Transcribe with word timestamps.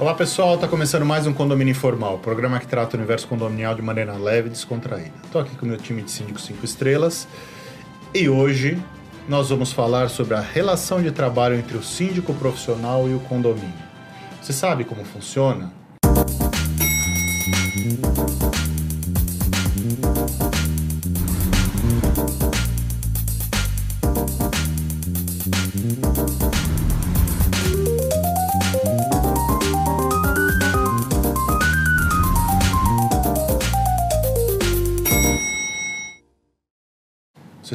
Olá 0.00 0.14
pessoal, 0.14 0.54
está 0.54 0.66
começando 0.66 1.04
mais 1.04 1.26
um 1.26 1.32
Condomínio 1.34 1.72
Informal, 1.72 2.16
programa 2.20 2.58
que 2.58 2.66
trata 2.66 2.96
o 2.96 2.98
universo 2.98 3.28
condominial 3.28 3.74
de 3.74 3.82
maneira 3.82 4.14
leve 4.14 4.48
e 4.48 4.50
descontraída. 4.50 5.12
Estou 5.22 5.42
aqui 5.42 5.54
com 5.54 5.66
o 5.66 5.68
meu 5.68 5.76
time 5.76 6.00
de 6.00 6.10
síndicos 6.10 6.46
5 6.46 6.64
estrelas 6.64 7.28
e 8.14 8.26
hoje 8.26 8.82
nós 9.28 9.50
vamos 9.50 9.74
falar 9.74 10.08
sobre 10.08 10.32
a 10.32 10.40
relação 10.40 11.02
de 11.02 11.10
trabalho 11.10 11.54
entre 11.54 11.76
o 11.76 11.82
síndico 11.82 12.32
profissional 12.32 13.06
e 13.10 13.14
o 13.14 13.20
condomínio. 13.20 13.74
Você 14.40 14.54
sabe 14.54 14.84
como 14.84 15.04
funciona? 15.04 15.70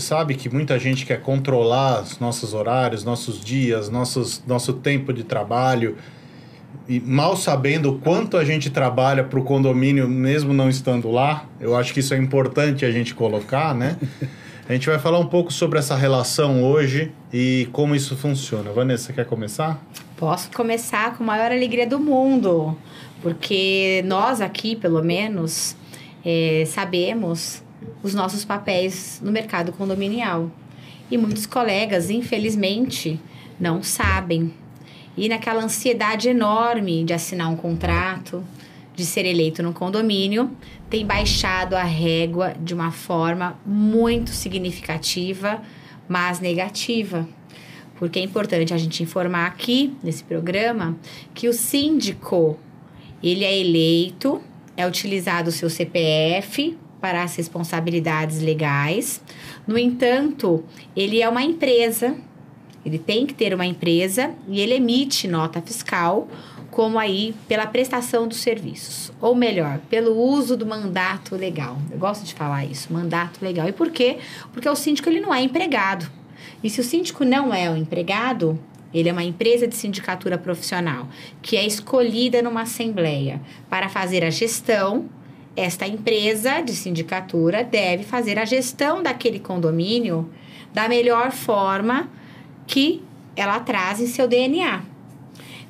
Sabe 0.06 0.36
que 0.36 0.48
muita 0.48 0.78
gente 0.78 1.06
quer 1.06 1.22
controlar 1.22 2.04
os 2.04 2.20
nossos 2.20 2.54
horários, 2.54 3.04
nossos 3.04 3.44
dias, 3.44 3.90
nossos, 3.90 4.44
nosso 4.46 4.74
tempo 4.74 5.12
de 5.12 5.24
trabalho, 5.24 5.98
e 6.88 7.00
mal 7.00 7.36
sabendo 7.36 7.92
o 7.92 8.00
quanto 8.00 8.38
a 8.38 8.46
gente 8.46 8.70
trabalha 8.70 9.24
para 9.24 9.40
o 9.40 9.44
condomínio, 9.44 10.08
mesmo 10.08 10.54
não 10.54 10.70
estando 10.70 11.10
lá. 11.12 11.46
Eu 11.60 11.76
acho 11.76 11.94
que 11.94 12.00
isso 12.00 12.14
é 12.14 12.18
importante 12.18 12.86
a 12.86 12.92
gente 12.92 13.16
colocar, 13.16 13.74
né? 13.74 13.98
A 14.68 14.74
gente 14.74 14.88
vai 14.88 14.98
falar 14.98 15.20
um 15.20 15.28
pouco 15.28 15.54
sobre 15.54 15.78
essa 15.78 15.96
relação 15.96 16.64
hoje 16.64 17.12
e 17.32 17.70
como 17.72 17.96
isso 17.96 18.18
funciona. 18.18 18.72
Vanessa, 18.72 19.14
quer 19.14 19.24
começar? 19.24 19.80
Posso 20.18 20.50
começar 20.52 21.16
com 21.16 21.24
a 21.24 21.28
maior 21.28 21.52
alegria 21.52 21.86
do 21.86 22.00
mundo, 22.00 22.76
porque 23.22 24.04
nós 24.08 24.42
aqui, 24.42 24.76
pelo 24.76 25.04
menos, 25.04 25.78
é, 26.26 26.64
sabemos 26.66 27.64
os 28.02 28.14
nossos 28.14 28.46
papéis 28.46 29.22
no 29.24 29.32
mercado 29.32 29.72
condominial. 29.72 30.52
E 31.10 31.18
muitos 31.18 31.46
colegas, 31.46 32.10
infelizmente, 32.10 33.20
não 33.60 33.84
sabem. 33.84 34.54
E 35.18 35.30
naquela 35.30 35.64
ansiedade 35.64 36.28
enorme 36.28 37.04
de 37.04 37.14
assinar 37.14 37.50
um 37.50 37.56
contrato, 37.56 38.44
de 38.96 39.06
ser 39.06 39.26
eleito 39.26 39.62
no 39.62 39.74
condomínio, 39.74 40.50
tem 40.90 41.06
baixado 41.06 41.76
a 41.76 41.84
régua 41.84 42.56
de 42.60 42.74
uma 42.74 42.92
forma 42.92 43.60
muito 43.66 44.32
significativa, 44.32 45.62
mas 46.08 46.40
negativa. 46.40 47.28
Porque 47.98 48.20
é 48.20 48.22
importante 48.22 48.74
a 48.74 48.78
gente 48.78 49.04
informar 49.04 49.48
aqui 49.48 49.96
nesse 50.04 50.24
programa 50.24 50.98
que 51.34 51.48
o 51.48 51.54
síndico, 51.54 52.60
ele 53.24 53.44
é 53.44 53.58
eleito, 53.58 54.42
é 54.76 54.86
utilizado 54.86 55.50
o 55.50 55.52
seu 55.52 55.70
CPF, 55.70 56.78
para 57.06 57.22
as 57.22 57.36
responsabilidades 57.36 58.42
legais. 58.42 59.22
No 59.68 59.78
entanto, 59.78 60.64
ele 60.96 61.22
é 61.22 61.30
uma 61.30 61.44
empresa, 61.44 62.16
ele 62.84 62.98
tem 62.98 63.28
que 63.28 63.34
ter 63.36 63.54
uma 63.54 63.68
empresa 63.68 64.34
e 64.48 64.60
ele 64.60 64.74
emite 64.74 65.28
nota 65.28 65.62
fiscal 65.62 66.28
como 66.72 66.98
aí 66.98 67.36
pela 67.48 67.68
prestação 67.68 68.28
dos 68.28 68.40
serviços, 68.40 69.12
ou 69.22 69.36
melhor, 69.36 69.80
pelo 69.88 70.18
uso 70.18 70.58
do 70.58 70.66
mandato 70.66 71.36
legal. 71.36 71.78
Eu 71.92 72.00
gosto 72.00 72.26
de 72.26 72.34
falar 72.34 72.66
isso, 72.66 72.92
mandato 72.92 73.40
legal. 73.40 73.70
E 73.70 73.72
por 73.72 73.92
quê? 73.92 74.18
Porque 74.52 74.68
o 74.68 74.76
síndico 74.76 75.08
ele 75.08 75.22
não 75.22 75.32
é 75.32 75.44
empregado. 75.44 76.10
E 76.64 76.72
se 76.72 76.82
o 76.82 76.84
síndico 76.84 77.24
não 77.24 77.54
é 77.54 77.70
o 77.70 77.78
empregado, 77.78 78.60
ele 78.92 79.10
é 79.10 79.12
uma 79.12 79.24
empresa 79.24 79.68
de 79.68 79.76
sindicatura 79.76 80.40
profissional 80.40 81.08
que 81.40 81.56
é 81.56 81.68
escolhida 81.68 82.42
numa 82.42 82.64
assembleia 82.64 83.40
para 83.70 83.90
fazer 83.90 84.24
a 84.24 84.32
gestão 84.32 85.08
esta 85.56 85.88
empresa 85.88 86.62
de 86.62 86.74
sindicatura 86.74 87.64
deve 87.64 88.04
fazer 88.04 88.38
a 88.38 88.46
gestão 88.46 89.02
daquele 89.02 89.40
condomínio 89.40 90.30
da 90.74 90.90
melhor 90.90 91.32
forma 91.32 92.10
que 92.68 93.02
ela 93.36 93.60
traz 93.60 94.02
em 94.02 94.08
seu 94.08 94.28
DNA. 94.28 94.84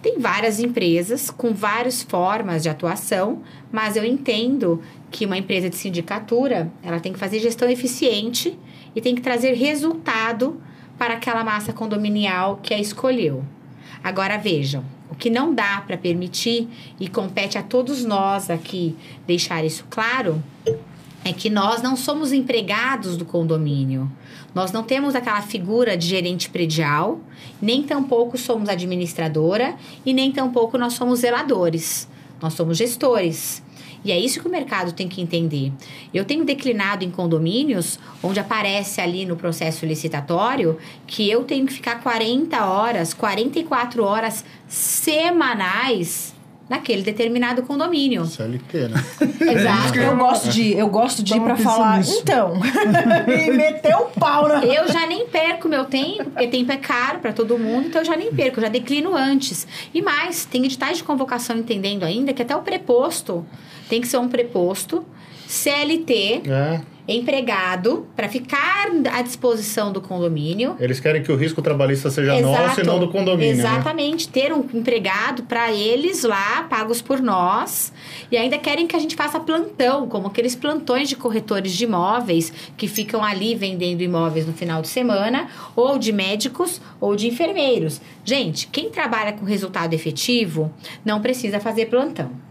Tem 0.01 0.19
várias 0.19 0.59
empresas 0.59 1.29
com 1.29 1.53
várias 1.53 2.01
formas 2.03 2.63
de 2.63 2.69
atuação, 2.69 3.41
mas 3.71 3.95
eu 3.95 4.05
entendo 4.05 4.81
que 5.09 5.25
uma 5.25 5.37
empresa 5.37 5.69
de 5.69 5.75
sindicatura, 5.75 6.71
ela 6.83 6.99
tem 6.99 7.13
que 7.13 7.19
fazer 7.19 7.39
gestão 7.39 7.69
eficiente 7.69 8.57
e 8.95 9.01
tem 9.01 9.15
que 9.15 9.21
trazer 9.21 9.53
resultado 9.53 10.61
para 10.97 11.15
aquela 11.15 11.43
massa 11.43 11.73
condominial 11.73 12.59
que 12.61 12.73
a 12.73 12.79
escolheu. 12.79 13.43
Agora 14.03 14.37
vejam, 14.37 14.83
o 15.15 15.17
que 15.17 15.29
não 15.29 15.55
dá 15.55 15.81
para 15.87 15.97
permitir 15.97 16.67
e 16.99 17.07
compete 17.07 17.57
a 17.57 17.63
todos 17.63 18.03
nós 18.03 18.49
aqui 18.49 18.95
deixar 19.25 19.63
isso 19.63 19.85
claro 19.89 20.43
é 21.23 21.31
que 21.31 21.49
nós 21.49 21.81
não 21.81 21.95
somos 21.95 22.33
empregados 22.33 23.17
do 23.17 23.25
condomínio. 23.25 24.11
Nós 24.53 24.71
não 24.71 24.83
temos 24.83 25.15
aquela 25.15 25.41
figura 25.41 25.97
de 25.97 26.05
gerente 26.05 26.49
predial, 26.49 27.19
nem 27.59 27.81
tampouco 27.81 28.37
somos 28.37 28.69
administradora 28.69 29.75
e 30.05 30.13
nem 30.13 30.31
tampouco 30.31 30.77
nós 30.77 30.93
somos 30.93 31.19
zeladores. 31.19 32.07
Nós 32.39 32.53
somos 32.53 32.77
gestores. 32.77 33.63
E 34.05 34.11
é 34.11 34.19
isso 34.19 34.39
que 34.39 34.47
o 34.47 34.51
mercado 34.51 34.93
tem 34.93 35.09
que 35.09 35.19
entender. 35.19 35.73
Eu 36.13 36.23
tenho 36.23 36.45
declinado 36.45 37.03
em 37.03 37.09
condomínios 37.09 37.99
onde 38.21 38.39
aparece 38.39 39.01
ali 39.01 39.25
no 39.25 39.35
processo 39.35 39.83
licitatório 39.83 40.77
que 41.07 41.27
eu 41.29 41.43
tenho 41.43 41.66
que 41.66 41.73
ficar 41.73 42.01
40 42.01 42.63
horas, 42.66 43.16
44 43.16 44.03
horas 44.03 44.45
semanais 44.67 46.35
naquele 46.69 47.01
determinado 47.01 47.63
condomínio. 47.63 48.25
CLT, 48.25 48.89
né? 48.89 49.03
Exato. 49.53 49.97
Eu 49.97 50.17
gosto 50.17 50.49
de, 50.49 50.73
eu 50.73 50.87
gosto 50.87 51.23
de 51.23 51.35
ir 51.35 51.41
pra 51.41 51.55
falar, 51.55 51.97
nisso. 51.99 52.19
então, 52.22 52.59
e 53.27 53.51
meter 53.51 53.95
o 53.95 54.05
pau 54.19 54.47
na... 54.47 54.63
Eu 54.66 54.87
já 54.87 55.05
nem 55.05 55.27
perco 55.27 55.69
meu 55.69 55.85
tempo, 55.85 56.25
porque 56.25 56.47
tempo 56.47 56.72
é 56.72 56.77
caro 56.77 57.19
para 57.19 57.33
todo 57.33 57.57
mundo, 57.57 57.87
então 57.87 58.01
eu 58.01 58.05
já 58.05 58.16
nem 58.16 58.33
perco, 58.33 58.59
eu 58.59 58.63
já 58.63 58.69
declino 58.69 59.16
antes. 59.16 59.67
E 59.93 60.01
mais, 60.01 60.45
tem 60.45 60.63
editais 60.66 60.97
de 60.97 61.03
convocação 61.03 61.57
entendendo 61.57 62.03
ainda 62.03 62.33
que 62.33 62.41
até 62.41 62.55
o 62.55 62.61
preposto 62.61 63.45
tem 63.90 64.01
que 64.01 64.07
ser 64.07 64.18
um 64.18 64.28
preposto 64.28 65.06
CLT. 65.47 66.44
É. 66.47 66.81
Empregado 67.07 68.07
para 68.16 68.28
ficar 68.28 68.88
à 69.13 69.22
disposição 69.22 69.94
do 69.94 70.01
condomínio. 70.01 70.75
Eles 70.79 71.00
querem 71.00 71.22
que 71.22 71.31
o 71.31 71.35
risco 71.35 71.62
trabalhista 71.62 72.09
seja 72.09 72.41
nosso 72.41 72.81
e 72.81 72.84
não 72.84 73.00
do 73.00 73.09
condomínio. 73.09 73.57
Né? 73.57 73.62
Exatamente. 73.62 74.25
Né? 74.25 74.31
Ter 74.34 74.51
um 74.51 74.66
empregado 74.73 75.44
para 75.44 75.72
eles 75.72 76.23
lá, 76.23 76.63
pagos 76.63 77.03
por 77.03 77.22
nós. 77.22 77.94
E 78.31 78.35
ainda 78.35 78.57
querem 78.57 78.88
que 78.88 78.96
a 78.96 79.00
gente 79.00 79.16
faça 79.16 79.40
plantão, 79.40 80.07
como 80.07 80.25
aqueles 80.25 80.56
plantões 80.56 81.07
de 81.07 81.16
corretores 81.16 81.73
de 81.73 81.84
imóveis 81.84 82.52
que 82.75 82.88
ficam 82.88 83.23
ali 83.23 83.53
vendendo 83.53 84.02
imóveis 84.02 84.47
no 84.47 84.53
final 84.53 84.81
de 84.81 84.88
semana, 84.88 85.47
ou 85.75 86.00
de 86.00 86.12
médicos 86.12 86.81
ou 87.00 87.16
de 87.16 87.28
enfermeiros. 87.28 88.02
Gente, 88.23 88.66
quem 88.66 88.90
trabalha 88.90 89.34
com 89.34 89.46
resultado 89.46 89.94
efetivo 89.94 90.73
não 91.06 91.22
precisa 91.22 91.59
fazer 91.59 91.85
plantão. 91.85 92.44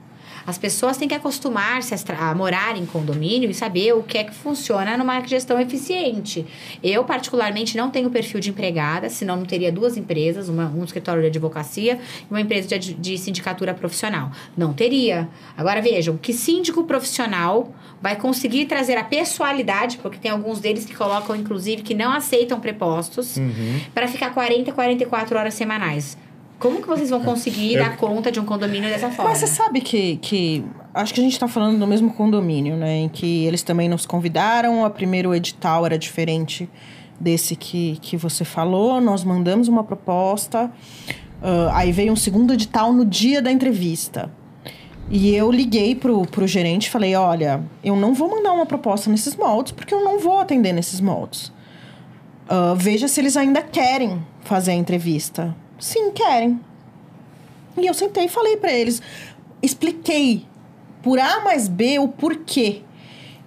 As 0.46 0.58
pessoas 0.58 0.96
têm 0.96 1.08
que 1.08 1.14
acostumar-se 1.14 1.94
a, 1.94 2.30
a, 2.30 2.34
morar 2.34 2.76
em 2.76 2.84
condomínio 2.86 3.50
e 3.50 3.54
saber 3.54 3.94
o 3.94 4.02
que 4.02 4.18
é 4.18 4.24
que 4.24 4.34
funciona 4.34 4.96
numa 4.96 5.20
gestão 5.26 5.60
eficiente. 5.60 6.46
Eu, 6.82 7.04
particularmente, 7.04 7.76
não 7.76 7.90
tenho 7.90 8.10
perfil 8.10 8.40
de 8.40 8.50
empregada, 8.50 9.08
senão 9.08 9.36
não 9.36 9.44
teria 9.44 9.72
duas 9.72 9.96
empresas, 9.96 10.48
uma, 10.48 10.66
um 10.66 10.84
escritório 10.84 11.22
de 11.22 11.28
advocacia 11.28 11.98
e 12.22 12.26
uma 12.30 12.40
empresa 12.40 12.78
de, 12.78 12.94
de 12.94 13.18
sindicatura 13.18 13.72
profissional. 13.74 14.30
Não 14.56 14.72
teria. 14.72 15.28
Agora 15.56 15.80
vejam, 15.80 16.16
que 16.16 16.32
síndico 16.32 16.84
profissional 16.84 17.72
vai 18.00 18.16
conseguir 18.16 18.66
trazer 18.66 18.96
a 18.98 19.04
pessoalidade, 19.04 19.98
porque 19.98 20.18
tem 20.18 20.30
alguns 20.30 20.60
deles 20.60 20.84
que 20.84 20.94
colocam, 20.94 21.34
inclusive, 21.34 21.82
que 21.82 21.94
não 21.94 22.12
aceitam 22.12 22.60
prepostos, 22.60 23.36
uhum. 23.36 23.80
para 23.94 24.06
ficar 24.06 24.34
40, 24.34 24.72
44 24.72 25.38
horas 25.38 25.54
semanais. 25.54 26.16
Como 26.64 26.80
que 26.80 26.88
vocês 26.88 27.10
vão 27.10 27.20
conseguir 27.20 27.76
dar 27.76 27.94
conta 27.98 28.32
de 28.32 28.40
um 28.40 28.44
condomínio 28.46 28.88
dessa 28.88 29.10
forma? 29.10 29.32
Mas 29.32 29.40
você 29.40 29.46
sabe 29.46 29.82
que, 29.82 30.16
que 30.16 30.64
acho 30.94 31.12
que 31.12 31.20
a 31.20 31.22
gente 31.22 31.34
está 31.34 31.46
falando 31.46 31.78
do 31.78 31.86
mesmo 31.86 32.10
condomínio, 32.14 32.74
né? 32.74 33.00
Em 33.00 33.08
que 33.10 33.44
eles 33.44 33.62
também 33.62 33.86
nos 33.86 34.06
convidaram, 34.06 34.82
o 34.82 34.88
primeiro 34.88 35.34
edital 35.34 35.84
era 35.84 35.98
diferente 35.98 36.66
desse 37.20 37.54
que, 37.54 37.98
que 38.00 38.16
você 38.16 38.46
falou. 38.46 38.98
Nós 38.98 39.24
mandamos 39.24 39.68
uma 39.68 39.84
proposta, 39.84 40.72
uh, 41.42 41.68
aí 41.74 41.92
veio 41.92 42.14
um 42.14 42.16
segundo 42.16 42.54
edital 42.54 42.94
no 42.94 43.04
dia 43.04 43.42
da 43.42 43.52
entrevista. 43.52 44.32
E 45.10 45.34
eu 45.34 45.52
liguei 45.52 45.94
pro, 45.94 46.22
pro 46.22 46.46
gerente 46.46 46.86
e 46.86 46.90
falei: 46.90 47.14
olha, 47.14 47.62
eu 47.84 47.94
não 47.94 48.14
vou 48.14 48.30
mandar 48.30 48.54
uma 48.54 48.64
proposta 48.64 49.10
nesses 49.10 49.36
moldes, 49.36 49.72
porque 49.72 49.92
eu 49.92 50.02
não 50.02 50.18
vou 50.18 50.38
atender 50.38 50.72
nesses 50.72 50.98
moldes. 50.98 51.48
Uh, 52.48 52.74
veja 52.74 53.06
se 53.06 53.20
eles 53.20 53.36
ainda 53.36 53.60
querem 53.60 54.24
fazer 54.40 54.70
a 54.70 54.74
entrevista. 54.74 55.54
Sim, 55.78 56.12
querem. 56.12 56.60
E 57.76 57.86
eu 57.86 57.94
sentei 57.94 58.24
e 58.24 58.28
falei 58.28 58.56
para 58.56 58.72
eles, 58.72 59.02
expliquei 59.62 60.46
por 61.02 61.18
A 61.18 61.42
mais 61.42 61.68
B 61.68 61.98
o 61.98 62.08
porquê. 62.08 62.82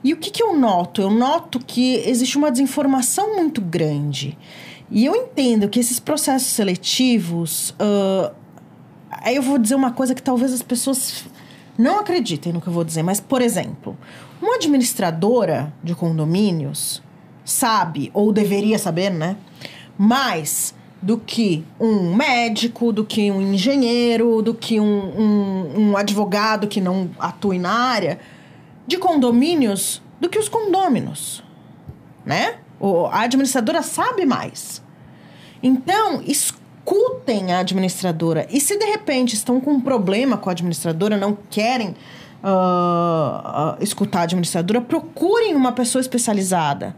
E 0.04 0.14
o 0.14 0.18
que, 0.18 0.30
que 0.30 0.44
eu 0.44 0.56
noto? 0.56 1.02
Eu 1.02 1.10
noto 1.10 1.60
que 1.60 1.96
existe 1.96 2.38
uma 2.38 2.52
desinformação 2.52 3.36
muito 3.36 3.62
grande. 3.62 4.38
E 4.90 5.06
eu 5.06 5.16
entendo 5.16 5.68
que 5.68 5.80
esses 5.80 6.00
processos 6.00 6.50
seletivos, 6.50 7.72
uh, 7.72 8.34
aí 9.10 9.36
eu 9.36 9.42
vou 9.42 9.58
dizer 9.58 9.76
uma 9.76 9.92
coisa 9.92 10.14
que 10.16 10.22
talvez 10.22 10.54
as 10.54 10.62
pessoas 10.62 11.26
não 11.78 12.00
acreditem 12.00 12.54
no 12.54 12.62
que 12.62 12.68
eu 12.68 12.74
vou 12.74 12.84
dizer, 12.84 13.04
mas, 13.04 13.20
por 13.20 13.42
exemplo, 13.42 13.98
uma 14.42 14.56
administradora 14.56 15.74
de 15.84 15.94
condomínios 15.94 17.04
sabe, 17.44 18.12
ou 18.14 18.32
deveria 18.32 18.78
saber, 18.78 19.10
né? 19.10 19.38
Mais 19.98 20.74
do 21.02 21.18
que 21.18 21.64
um 21.80 22.16
médico, 22.16 22.92
do 22.92 23.06
que 23.06 23.32
um 23.32 23.42
engenheiro, 23.42 24.42
do 24.42 24.54
que 24.54 24.80
um, 24.80 24.86
um, 24.86 25.80
um 25.80 25.98
advogado 25.98 26.68
que 26.68 26.82
não 26.82 27.10
atue 27.20 27.60
na 27.60 27.72
área 27.72 28.20
de 28.86 28.98
condomínios 28.98 30.02
do 30.20 30.30
que 30.30 30.40
os 30.40 30.50
condôminos, 30.50 31.44
né? 32.26 32.56
O, 32.80 33.06
a 33.06 33.22
administradora 33.22 33.82
sabe 33.82 34.26
mais. 34.26 34.82
Então, 35.62 36.22
escutem 36.26 37.52
a 37.52 37.60
administradora. 37.60 38.48
E 38.50 38.60
se 38.60 38.78
de 38.78 38.86
repente 38.86 39.34
estão 39.34 39.60
com 39.60 39.72
um 39.72 39.82
problema 39.82 40.38
com 40.38 40.50
a 40.50 40.54
administradora, 40.54 41.18
não 41.18 41.38
querem 41.50 41.90
uh, 42.44 43.76
uh, 43.78 43.84
escutar 43.84 44.22
a 44.22 44.24
administradora, 44.24 44.82
procurem 44.82 45.56
uma 45.56 45.72
pessoa 45.72 46.02
especializada 46.02 46.96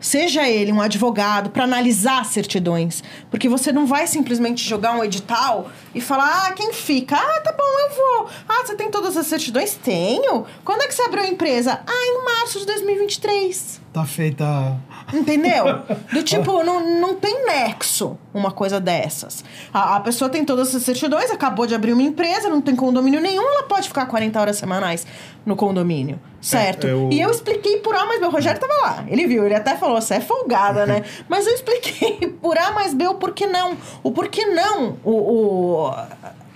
Seja 0.00 0.48
ele 0.48 0.72
um 0.72 0.80
advogado 0.80 1.50
para 1.50 1.64
analisar 1.64 2.24
certidões. 2.24 3.02
Porque 3.30 3.48
você 3.48 3.72
não 3.72 3.86
vai 3.86 4.06
simplesmente 4.06 4.62
jogar 4.62 4.96
um 4.96 5.04
edital 5.04 5.70
e 5.94 6.00
falar: 6.00 6.46
ah, 6.46 6.52
quem 6.52 6.72
fica? 6.72 7.16
Ah, 7.16 7.40
tá 7.40 7.52
bom, 7.52 7.62
eu 7.80 7.96
vou. 7.96 8.30
Ah, 8.48 8.64
você 8.64 8.74
tem 8.74 8.90
todas 8.90 9.16
as 9.16 9.26
certidões? 9.26 9.74
Tenho. 9.74 10.44
Quando 10.64 10.82
é 10.82 10.86
que 10.86 10.94
você 10.94 11.02
abriu 11.02 11.24
a 11.24 11.28
empresa? 11.28 11.80
Ah, 11.86 12.06
em 12.06 12.24
março 12.24 12.58
de 12.58 12.66
2023. 12.66 13.80
Tá 13.92 14.04
feita. 14.04 14.76
Entendeu? 15.12 15.82
Do 16.12 16.22
tipo, 16.22 16.62
não, 16.64 17.00
não 17.00 17.14
tem 17.14 17.46
nexo 17.46 18.18
uma 18.34 18.50
coisa 18.50 18.80
dessas. 18.80 19.44
A, 19.72 19.96
a 19.96 20.00
pessoa 20.00 20.28
tem 20.28 20.44
todas 20.44 20.74
as 20.74 20.82
certidões, 20.82 21.30
acabou 21.30 21.66
de 21.66 21.74
abrir 21.74 21.92
uma 21.92 22.02
empresa, 22.02 22.48
não 22.48 22.60
tem 22.60 22.74
condomínio 22.74 23.20
nenhum, 23.20 23.42
ela 23.42 23.62
pode 23.64 23.88
ficar 23.88 24.06
40 24.06 24.40
horas 24.40 24.56
semanais 24.56 25.06
no 25.44 25.54
condomínio. 25.54 26.18
Certo? 26.40 26.86
É, 26.86 26.92
eu... 26.92 27.08
E 27.10 27.20
eu 27.20 27.30
expliquei 27.30 27.78
por 27.78 27.94
A 27.94 28.04
mais 28.04 28.20
B. 28.20 28.26
O 28.26 28.30
Rogério 28.30 28.60
tava 28.60 28.72
lá. 28.82 29.04
Ele 29.08 29.26
viu, 29.26 29.44
ele 29.44 29.54
até 29.54 29.76
falou: 29.76 30.00
você 30.00 30.14
é 30.14 30.20
folgada, 30.20 30.86
né? 30.86 31.02
Mas 31.28 31.46
eu 31.46 31.54
expliquei 31.54 32.28
por 32.40 32.58
A 32.58 32.72
mais 32.72 32.92
B 32.92 33.06
o 33.06 33.14
porquê 33.14 33.46
não. 33.46 33.76
O 34.02 34.10
porquê 34.10 34.44
não. 34.46 34.96
O. 35.04 35.10
o... 35.10 35.94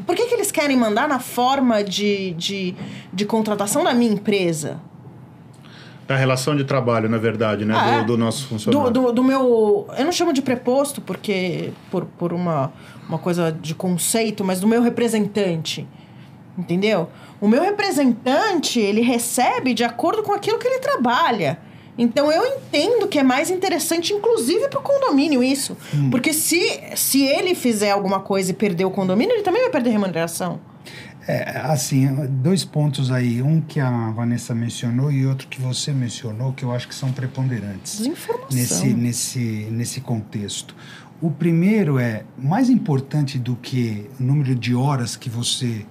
Por 0.06 0.16
que, 0.16 0.26
que 0.26 0.34
eles 0.34 0.50
querem 0.50 0.76
mandar 0.76 1.08
na 1.08 1.20
forma 1.20 1.84
de, 1.84 2.32
de, 2.32 2.74
de 3.12 3.24
contratação 3.24 3.84
da 3.84 3.94
minha 3.94 4.12
empresa? 4.12 4.80
Da 6.10 6.16
relação 6.16 6.56
de 6.56 6.64
trabalho, 6.64 7.08
na 7.08 7.18
verdade, 7.18 7.64
né? 7.64 7.72
Ah, 7.72 7.84
do, 7.84 8.00
é. 8.00 8.04
do, 8.04 8.18
nosso 8.18 8.48
funcionário. 8.48 8.90
Do, 8.90 9.00
do, 9.00 9.12
do, 9.12 9.22
meu. 9.22 9.86
Eu 9.96 10.04
não 10.04 10.10
chamo 10.10 10.32
de 10.32 10.42
preposto, 10.42 11.00
porque. 11.00 11.70
Por, 11.88 12.04
por 12.04 12.32
uma, 12.32 12.72
uma 13.08 13.16
coisa 13.16 13.52
de 13.52 13.76
conceito, 13.76 14.42
mas 14.42 14.58
do 14.58 14.66
meu 14.66 14.82
representante. 14.82 15.86
Entendeu? 16.58 17.08
O 17.40 17.46
meu 17.46 17.62
representante, 17.62 18.80
ele 18.80 19.02
recebe 19.02 19.72
de 19.72 19.84
acordo 19.84 20.24
com 20.24 20.32
aquilo 20.32 20.58
que 20.58 20.66
ele 20.66 20.80
trabalha. 20.80 21.60
Então 21.96 22.32
eu 22.32 22.44
entendo 22.44 23.06
que 23.06 23.16
é 23.16 23.22
mais 23.22 23.48
interessante, 23.48 24.12
inclusive 24.12 24.66
para 24.68 24.80
o 24.80 24.82
condomínio, 24.82 25.44
isso. 25.44 25.76
Hum. 25.94 26.10
Porque 26.10 26.32
se, 26.32 26.80
se 26.96 27.22
ele 27.22 27.54
fizer 27.54 27.92
alguma 27.92 28.18
coisa 28.18 28.50
e 28.50 28.54
perder 28.54 28.84
o 28.84 28.90
condomínio, 28.90 29.32
ele 29.32 29.44
também 29.44 29.62
vai 29.62 29.70
perder 29.70 29.90
remuneração. 29.90 30.58
É, 31.28 31.58
assim, 31.64 32.08
dois 32.42 32.64
pontos 32.64 33.10
aí. 33.10 33.42
Um 33.42 33.60
que 33.60 33.78
a 33.78 34.10
Vanessa 34.10 34.54
mencionou 34.54 35.12
e 35.12 35.26
outro 35.26 35.48
que 35.48 35.60
você 35.60 35.92
mencionou, 35.92 36.52
que 36.52 36.64
eu 36.64 36.72
acho 36.72 36.88
que 36.88 36.94
são 36.94 37.12
preponderantes 37.12 38.00
nesse, 38.50 38.94
nesse, 38.94 39.68
nesse 39.70 40.00
contexto. 40.00 40.74
O 41.20 41.30
primeiro 41.30 41.98
é, 41.98 42.24
mais 42.38 42.70
importante 42.70 43.38
do 43.38 43.54
que 43.54 44.08
o 44.18 44.22
número 44.22 44.54
de 44.54 44.74
horas 44.74 45.16
que 45.16 45.28
você 45.28 45.84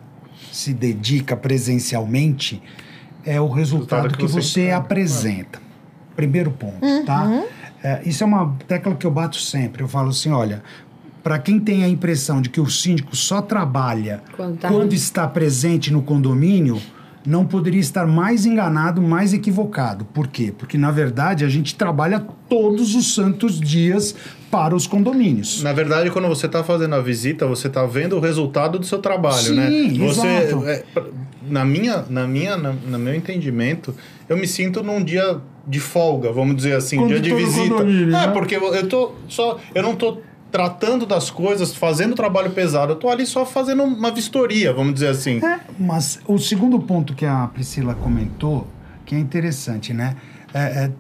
se 0.51 0.73
dedica 0.73 1.37
presencialmente, 1.37 2.61
é 3.25 3.39
o 3.39 3.47
resultado, 3.47 4.09
que, 4.09 4.17
que, 4.17 4.23
você, 4.23 4.41
você 4.41 4.71
apresenta. 4.71 5.61
Primeiro 6.15 6.51
ponto, 6.51 6.79
tá? 7.05 7.23
uhum. 7.23 7.41
tá? 7.41 7.45
É, 7.81 8.01
isso 8.05 8.23
é 8.23 8.27
uma 8.27 8.55
tecla 8.67 8.95
que 8.95 9.05
eu 9.05 9.11
bato 9.11 9.37
sempre. 9.37 9.83
Eu 9.83 9.87
falo 9.87 10.09
assim, 10.09 10.31
olha, 10.31 10.63
para 11.23 11.37
quem 11.39 11.59
tem 11.59 11.83
a 11.83 11.89
impressão 11.89 12.41
de 12.41 12.49
que 12.49 12.61
o 12.61 12.69
síndico 12.69 13.15
só 13.15 13.41
trabalha 13.41 14.21
quando, 14.35 14.57
tá 14.57 14.69
quando 14.69 14.93
está 14.93 15.27
presente 15.27 15.91
no 15.91 16.01
condomínio, 16.01 16.81
não 17.25 17.45
poderia 17.45 17.79
estar 17.79 18.07
mais 18.07 18.45
enganado, 18.45 19.01
mais 19.01 19.33
equivocado. 19.33 20.05
Por 20.05 20.27
quê? 20.27 20.53
Porque, 20.57 20.77
na 20.77 20.91
verdade, 20.91 21.43
a 21.43 21.49
gente 21.49 21.75
trabalha 21.75 22.25
todos 22.47 22.95
os 22.95 23.13
santos 23.13 23.59
dias 23.59 24.15
para 24.49 24.75
os 24.75 24.87
condomínios. 24.87 25.61
Na 25.61 25.73
verdade, 25.73 26.09
quando 26.09 26.27
você 26.27 26.45
está 26.45 26.63
fazendo 26.63 26.95
a 26.95 27.01
visita, 27.01 27.45
você 27.45 27.67
está 27.67 27.85
vendo 27.85 28.15
o 28.15 28.19
resultado 28.19 28.79
do 28.79 28.85
seu 28.85 28.99
trabalho, 28.99 29.35
Sim, 29.35 29.55
né? 29.55 29.69
Você, 29.99 30.27
é, 30.27 30.83
na 31.47 31.65
minha, 31.65 32.05
na 32.09 32.25
minha, 32.27 32.57
na, 32.57 32.71
no 32.71 32.97
meu 32.97 33.13
entendimento, 33.13 33.93
eu 34.27 34.37
me 34.37 34.47
sinto 34.47 34.81
num 34.81 35.03
dia 35.03 35.39
de 35.67 35.79
folga, 35.79 36.31
vamos 36.31 36.55
dizer 36.55 36.75
assim, 36.75 36.97
quando 36.97 37.09
dia 37.09 37.19
de 37.19 37.33
visita. 37.33 37.83
É, 37.83 37.85
né? 37.85 38.27
porque 38.29 38.55
eu 38.55 38.87
tô 38.87 39.13
só, 39.27 39.59
eu 39.75 39.83
não 39.83 39.95
tô 39.95 40.17
tratando 40.51 41.05
das 41.05 41.29
coisas, 41.29 41.75
fazendo 41.75 42.15
trabalho 42.15 42.51
pesado. 42.51 42.93
Eu 42.93 42.95
tô 42.95 43.09
ali 43.09 43.25
só 43.25 43.45
fazendo 43.45 43.83
uma 43.83 44.11
vistoria, 44.11 44.73
vamos 44.73 44.93
dizer 44.93 45.09
assim. 45.09 45.43
É, 45.43 45.59
mas 45.79 46.19
o 46.27 46.37
segundo 46.37 46.79
ponto 46.79 47.13
que 47.13 47.25
a 47.25 47.47
Priscila 47.47 47.93
comentou, 47.95 48.67
que 49.05 49.15
é 49.15 49.19
interessante, 49.19 49.93
né? 49.93 50.15
É, 50.53 50.59
é, 50.59 50.91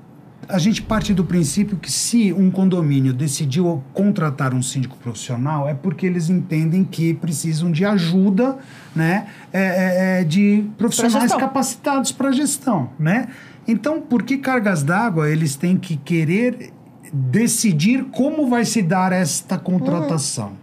a 0.47 0.57
gente 0.57 0.81
parte 0.81 1.13
do 1.13 1.23
princípio 1.23 1.77
que 1.77 1.91
se 1.91 2.33
um 2.33 2.49
condomínio 2.49 3.13
decidiu 3.13 3.83
contratar 3.93 4.53
um 4.53 4.63
síndico 4.63 4.97
profissional 4.97 5.69
é 5.69 5.75
porque 5.75 6.07
eles 6.07 6.29
entendem 6.29 6.83
que 6.83 7.13
precisam 7.13 7.71
de 7.71 7.85
ajuda, 7.85 8.57
né? 8.95 9.27
É, 9.53 9.61
é, 9.61 10.21
é 10.21 10.23
de 10.23 10.65
profissionais 10.77 11.33
capacitados 11.33 12.11
para 12.11 12.31
gestão, 12.31 12.89
né? 12.97 13.27
Então, 13.67 14.01
por 14.01 14.23
que 14.23 14.37
cargas 14.37 14.81
d'água 14.81 15.29
eles 15.29 15.55
têm 15.55 15.77
que 15.77 15.95
querer 15.97 16.73
decidir 17.11 18.05
como 18.05 18.47
vai 18.47 18.65
se 18.65 18.81
dar 18.81 19.11
esta 19.11 19.57
contratação. 19.57 20.57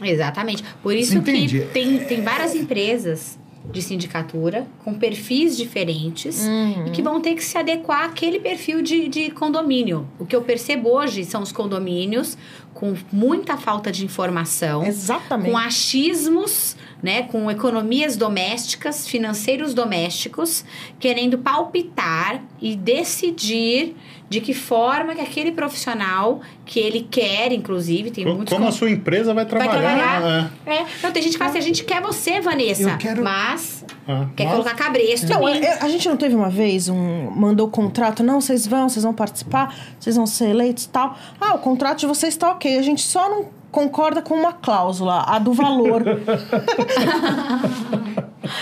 Uhum. 0.00 0.06
Exatamente. 0.06 0.62
Por 0.82 0.94
isso 0.94 1.20
que 1.22 1.60
tem, 1.72 1.98
tem 1.98 2.22
várias 2.22 2.54
empresas 2.54 3.38
de 3.72 3.82
sindicatura 3.82 4.66
com 4.84 4.94
perfis 4.94 5.56
diferentes 5.56 6.44
uhum. 6.44 6.86
e 6.86 6.90
que 6.90 7.02
vão 7.02 7.20
ter 7.20 7.34
que 7.34 7.44
se 7.44 7.58
adequar 7.58 8.04
àquele 8.04 8.38
perfil 8.38 8.80
de, 8.80 9.08
de 9.08 9.30
condomínio. 9.30 10.06
O 10.18 10.26
que 10.26 10.36
eu 10.36 10.42
percebo 10.42 10.90
hoje 10.90 11.24
são 11.24 11.42
os 11.42 11.52
condomínios 11.52 12.38
com 12.74 12.94
muita 13.10 13.56
falta 13.56 13.90
de 13.90 14.04
informação, 14.04 14.84
Exatamente. 14.84 15.50
com 15.50 15.56
achismos, 15.56 16.76
né, 17.02 17.22
com 17.22 17.50
economias 17.50 18.16
domésticas, 18.16 19.08
financeiros 19.08 19.72
domésticos, 19.72 20.62
querendo 21.00 21.38
palpitar 21.38 22.44
e 22.60 22.76
decidir 22.76 23.96
de 24.28 24.40
que 24.40 24.52
forma 24.52 25.14
que 25.14 25.20
aquele 25.20 25.52
profissional 25.52 26.40
que 26.64 26.80
ele 26.80 27.06
quer, 27.08 27.52
inclusive, 27.52 28.10
tem 28.10 28.24
como, 28.24 28.36
muitos... 28.36 28.52
Como 28.52 28.66
a 28.66 28.72
sua 28.72 28.90
empresa 28.90 29.32
vai 29.32 29.46
trabalhar. 29.46 29.72
Vai 29.72 29.96
trabalhar. 29.96 30.52
É. 30.66 30.76
é. 30.76 30.86
Então, 30.98 31.12
tem 31.12 31.22
gente 31.22 31.32
que 31.32 31.38
fala 31.38 31.50
assim, 31.50 31.58
a 31.58 31.62
gente 31.62 31.84
quer 31.84 32.02
você, 32.02 32.40
Vanessa, 32.40 32.96
quero... 32.96 33.22
mas 33.22 33.84
ah, 34.08 34.26
quer 34.34 34.44
mas... 34.44 34.52
colocar 34.52 34.74
cabresto 34.74 35.28
não, 35.28 35.48
é, 35.48 35.78
A 35.80 35.88
gente 35.88 36.08
não 36.08 36.16
teve 36.16 36.34
uma 36.34 36.50
vez 36.50 36.88
um... 36.88 37.30
Mandou 37.30 37.68
contrato, 37.68 38.22
não, 38.22 38.40
vocês 38.40 38.66
vão, 38.66 38.88
vocês 38.88 39.04
vão 39.04 39.14
participar, 39.14 39.74
vocês 39.98 40.16
vão 40.16 40.26
ser 40.26 40.48
eleitos 40.48 40.84
e 40.84 40.88
tal. 40.88 41.16
Ah, 41.40 41.54
o 41.54 41.58
contrato 41.58 41.98
de 42.00 42.06
vocês 42.06 42.34
está 42.34 42.50
ok, 42.50 42.78
a 42.78 42.82
gente 42.82 43.02
só 43.02 43.28
não 43.28 43.46
concorda 43.70 44.22
com 44.22 44.34
uma 44.34 44.52
cláusula, 44.52 45.22
a 45.26 45.38
do 45.38 45.52
valor. 45.52 46.02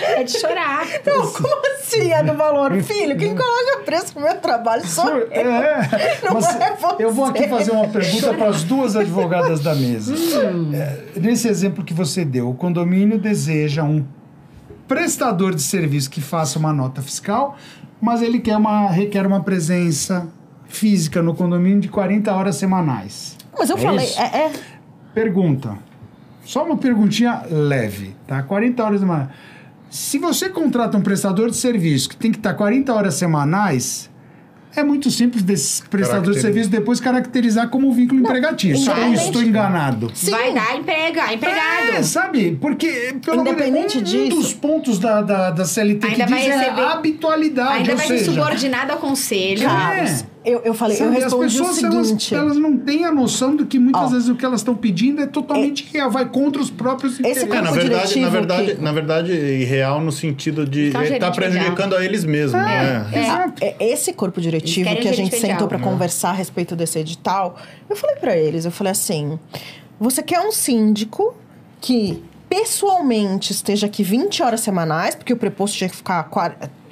É 0.04 0.24
de 0.24 0.38
chorar. 0.38 0.86
Não, 1.06 1.32
como 1.32 1.62
assim 1.78 2.10
é 2.10 2.22
do 2.22 2.34
valor? 2.34 2.72
Filho, 2.82 3.16
quem 3.16 3.34
coloca 3.34 3.82
preço 3.84 4.14
no 4.16 4.22
meu 4.22 4.34
trabalho 4.36 4.86
sou 4.86 5.08
eu. 5.08 5.28
É, 5.30 6.18
não 6.24 6.34
mas 6.34 6.56
é 6.56 6.74
você. 6.74 7.02
Eu 7.02 7.12
vou 7.12 7.26
aqui 7.26 7.46
fazer 7.48 7.70
uma 7.70 7.88
pergunta 7.88 8.34
para 8.34 8.48
as 8.48 8.64
duas 8.64 8.96
advogadas 8.96 9.60
da 9.60 9.74
mesa. 9.74 10.14
Hum. 10.14 10.70
É, 10.74 11.20
nesse 11.20 11.48
exemplo 11.48 11.84
que 11.84 11.94
você 11.94 12.24
deu, 12.24 12.48
o 12.50 12.54
condomínio 12.54 13.18
deseja 13.18 13.84
um 13.84 14.04
prestador 14.88 15.54
de 15.54 15.62
serviço 15.62 16.10
que 16.10 16.20
faça 16.20 16.58
uma 16.58 16.72
nota 16.72 17.02
fiscal, 17.02 17.56
mas 18.00 18.22
ele 18.22 18.40
quer 18.40 18.56
uma, 18.56 18.90
requer 18.90 19.26
uma 19.26 19.42
presença 19.42 20.28
física 20.66 21.22
no 21.22 21.34
condomínio 21.34 21.80
de 21.80 21.88
40 21.88 22.32
horas 22.34 22.56
semanais. 22.56 23.36
Mas 23.56 23.70
eu 23.70 23.76
é 23.76 23.80
falei, 23.80 24.06
é, 24.16 24.38
é, 24.38 24.52
Pergunta. 25.14 25.78
Só 26.44 26.64
uma 26.64 26.76
perguntinha 26.76 27.42
leve, 27.50 28.14
tá? 28.26 28.42
40 28.42 28.84
horas 28.84 29.00
semanais. 29.00 29.28
Se 29.94 30.18
você 30.18 30.48
contrata 30.48 30.98
um 30.98 31.00
prestador 31.00 31.48
de 31.48 31.56
serviço 31.56 32.08
que 32.08 32.16
tem 32.16 32.32
que 32.32 32.38
estar 32.38 32.52
40 32.54 32.92
horas 32.92 33.14
semanais, 33.14 34.10
é 34.74 34.82
muito 34.82 35.08
simples 35.08 35.44
desse 35.44 35.84
prestador 35.84 36.34
de 36.34 36.40
serviço 36.40 36.68
depois 36.68 36.98
caracterizar 36.98 37.68
como 37.68 37.92
vínculo 37.92 38.20
não, 38.20 38.28
empregatício. 38.28 38.90
Ou 38.92 39.14
estou 39.14 39.40
enganado? 39.40 40.10
Sim. 40.12 40.32
Vai 40.32 40.52
dar 40.52 40.76
emprega, 40.76 41.32
empregado. 41.32 41.92
É, 41.92 42.02
sabe? 42.02 42.58
Porque, 42.60 43.14
pelo 43.24 43.42
Independente 43.42 43.98
um, 43.98 44.02
disso, 44.02 44.36
dos 44.36 44.52
pontos 44.52 44.98
da, 44.98 45.22
da, 45.22 45.50
da 45.52 45.64
CLT 45.64 46.08
que 46.08 46.24
diz 46.24 46.44
é 46.44 46.70
a 46.70 46.94
habitualidade. 46.94 47.74
Ainda 47.74 47.94
vai 47.94 48.08
ser 48.08 48.18
subordinado 48.24 48.90
ao 48.90 48.98
conselho. 48.98 49.62
É. 49.62 50.33
Eu, 50.44 50.60
eu 50.62 50.74
falei, 50.74 50.96
eu 50.96 51.04
Sabe, 51.06 51.16
as 51.16 51.22
respondi 51.24 51.56
o 51.56 51.64
pessoas 51.64 51.82
elas, 51.82 52.06
seguinte. 52.06 52.34
elas 52.34 52.56
não 52.58 52.76
têm 52.76 53.04
a 53.06 53.10
noção 53.10 53.56
de 53.56 53.64
que 53.64 53.78
muitas 53.78 54.02
Ó. 54.02 54.08
vezes 54.08 54.28
o 54.28 54.34
que 54.34 54.44
elas 54.44 54.60
estão 54.60 54.74
pedindo 54.74 55.22
é 55.22 55.26
totalmente 55.26 55.88
real, 55.92 56.10
vai 56.10 56.26
contra 56.28 56.60
os 56.60 56.68
próprios 56.70 57.18
interesses. 57.18 57.44
É, 57.44 57.46
na 57.46 57.60
corpo 57.62 57.72
verdade, 57.74 58.08
diretivo 58.08 58.20
na 58.24 58.30
verdade, 58.30 58.74
que- 58.74 58.82
na 58.82 58.92
verdade, 58.92 59.32
irreal 59.32 60.00
no 60.02 60.12
sentido 60.12 60.66
de 60.66 60.88
estar 60.88 61.04
gerente 61.04 61.34
prejudicando 61.34 61.96
a 61.96 62.04
eles 62.04 62.24
mesmos, 62.24 62.60
né? 62.60 63.06
Exato. 63.14 63.64
É, 63.64 63.74
Esse 63.80 64.12
corpo 64.12 64.40
diretivo 64.40 64.94
que 64.96 65.08
a 65.08 65.12
gente 65.14 65.34
sentou 65.38 65.66
para 65.66 65.78
conversar 65.78 66.30
a 66.30 66.34
respeito 66.34 66.76
desse 66.76 66.98
edital, 66.98 67.56
eu 67.88 67.96
falei 67.96 68.16
para 68.16 68.36
eles, 68.36 68.66
eu 68.66 68.70
falei 68.70 68.90
assim: 68.90 69.38
você 69.98 70.22
quer 70.22 70.40
um 70.40 70.52
síndico 70.52 71.34
que 71.80 72.22
pessoalmente 72.48 73.52
esteja 73.52 73.86
aqui 73.86 74.02
20 74.02 74.42
horas 74.42 74.60
semanais, 74.60 75.14
porque 75.14 75.32
o 75.32 75.36
preposto 75.36 75.76
tinha 75.76 75.88
que 75.88 75.96
ficar 75.96 76.22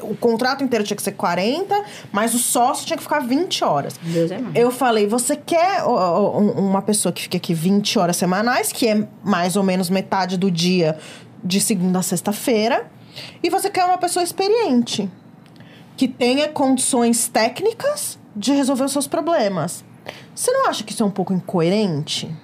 o 0.03 0.15
contrato 0.17 0.63
inteiro 0.65 0.85
tinha 0.85 0.97
que 0.97 1.03
ser 1.03 1.13
40, 1.13 1.85
mas 2.13 2.35
o 2.35 2.39
sócio 2.39 2.87
tinha 2.87 2.97
que 2.97 3.03
ficar 3.03 3.21
20 3.21 3.65
horas. 3.65 3.99
Deus 4.03 4.31
é 4.31 4.39
mais. 4.39 4.55
Eu 4.55 4.71
falei, 4.71 5.07
você 5.07 5.37
quer 5.37 5.85
um- 5.85 6.51
uma 6.69 6.83
pessoa 6.83 7.13
que 7.13 7.23
fique 7.23 7.37
aqui 7.37 7.55
20 7.55 7.99
horas 7.99 8.17
semanais, 8.17 8.73
que 8.73 8.87
é 8.89 9.07
mais 9.25 9.57
ou 9.57 9.63
menos 9.63 9.89
metade 9.89 10.37
do 10.37 10.51
dia 10.51 10.99
de 11.43 11.61
segunda 11.61 11.99
a 12.01 12.03
sexta-feira, 12.03 12.87
e 13.43 13.51
você 13.51 13.69
quer 13.71 13.85
uma 13.85 13.99
pessoa 13.99 14.23
experiente, 14.23 15.11
que 15.97 16.09
tenha 16.09 16.49
condições 16.49 17.29
técnicas 17.29 18.19
de 18.35 18.53
resolver 18.53 18.85
os 18.85 18.93
seus 18.93 19.07
problemas. 19.07 19.85
Você 20.35 20.51
não 20.51 20.69
acha 20.69 20.83
que 20.83 20.93
isso 20.93 21.03
é 21.03 21.07
um 21.07 21.11
pouco 21.11 21.33
incoerente? 21.33 22.35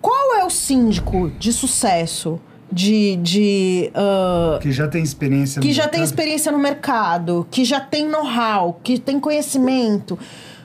Qual 0.00 0.34
é 0.36 0.44
o 0.44 0.50
síndico 0.50 1.30
de 1.30 1.52
sucesso 1.52 2.40
de, 2.70 3.16
de 3.16 3.90
ah, 3.94 4.58
Que 4.60 4.72
já 4.72 4.88
tem 4.88 5.02
experiência 5.02 5.60
que 5.62 5.68
no 5.68 5.74
já 5.74 5.82
tem 5.82 6.00
mercado. 6.00 6.04
experiência 6.04 6.52
no 6.52 6.58
mercado, 6.58 7.46
que 7.50 7.64
já 7.64 7.80
tem 7.80 8.08
know-how, 8.08 8.80
que 8.82 8.98
tem 8.98 9.20
conhecimento, 9.20 10.18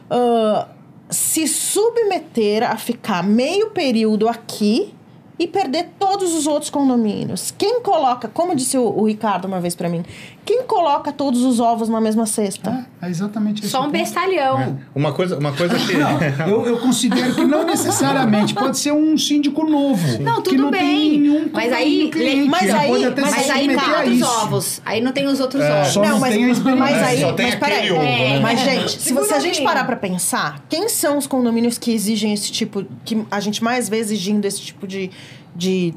ah, 0.10 0.68
se 1.10 1.48
submeter 1.48 2.64
a 2.70 2.78
ficar 2.78 3.24
meio 3.24 3.70
período 3.72 4.28
aqui 4.28 4.94
e 5.38 5.48
perder 5.48 5.90
todos 6.00 6.36
os 6.36 6.46
outros 6.46 6.70
condomínios. 6.70 7.52
Quem 7.58 7.82
coloca, 7.82 8.28
como 8.28 8.56
disse 8.56 8.78
o, 8.78 8.84
o 8.84 9.08
Ricardo 9.08 9.46
uma 9.46 9.60
vez 9.60 9.74
pra 9.76 9.90
mim, 9.90 10.04
quem 10.46 10.64
coloca 10.64 11.12
todos 11.12 11.44
os 11.44 11.60
ovos 11.60 11.88
na 11.88 12.02
mesma 12.02 12.26
cesta? 12.26 12.86
É, 13.02 13.06
é 13.08 13.10
exatamente 13.10 13.62
esse 13.62 13.70
Só 13.72 13.84
um 13.86 13.92
bestalhão. 13.92 14.80
Uma 14.96 15.14
coisa, 15.14 15.38
uma 15.38 15.52
coisa 15.54 15.76
que 15.78 15.94
Não, 15.96 16.20
eu, 16.48 16.66
eu 16.66 16.78
considero 16.80 17.36
que 17.36 17.44
não 17.44 17.66
necessariamente 17.66 18.54
pode 18.54 18.78
ser 18.80 18.92
um 18.92 19.18
síndico 19.18 19.64
novo. 19.64 20.22
Não, 20.22 20.42
que 20.42 20.50
tudo 20.52 20.64
não 20.64 20.72
bem. 20.72 20.82
Tem 20.82 21.20
nenhum 21.20 21.50
Mas 21.54 21.72
aí- 21.72 22.10
cliente, 22.12 22.50
mas 22.50 22.74
aí- 22.74 22.90
pode 22.90 23.06
até 23.06 23.22
mas 23.22 23.32
se 23.32 23.38
Mas 23.38 23.50
aí 23.50 23.76
tá 23.76 24.06
isso. 24.06 24.26
ovos. 24.26 24.82
Aí 24.86 25.00
não 25.02 25.12
tem 25.12 25.28
os 25.28 25.40
outros 25.40 25.62
É, 25.64 25.74
ovos. 25.82 25.88
só 25.94 26.02
não 26.04 26.22
tem 26.22 26.46
a 26.46 26.50
experiência. 26.50 26.76
mas 26.76 27.04
aí, 27.04 27.22
Só 27.22 27.34
tem 27.34 27.46
mas 27.48 27.56
peraí. 27.56 27.92
ovo, 27.92 28.02
né? 28.02 28.40
Mas, 28.40 28.60
gente, 28.62 29.02
se, 29.02 29.14
você, 29.14 29.34
a 29.34 29.40
gente 29.40 29.62
parar 29.62 29.84
pra 29.86 29.96
pensar, 29.96 30.64
quem 30.68 30.90
são 30.90 31.18
os 31.18 31.28
condomínios 31.28 31.78
que 31.78 31.92
exigem 31.94 32.34
esse 32.34 32.52
tipo. 32.52 32.84
que 33.06 33.24
a 33.30 33.40
gente 33.40 33.64
mais 33.64 33.88
vê 33.88 33.98
exigindo 33.98 34.46
esse 34.46 34.60
tipo 34.62 34.88
de. 34.88 35.12
de 35.56 35.94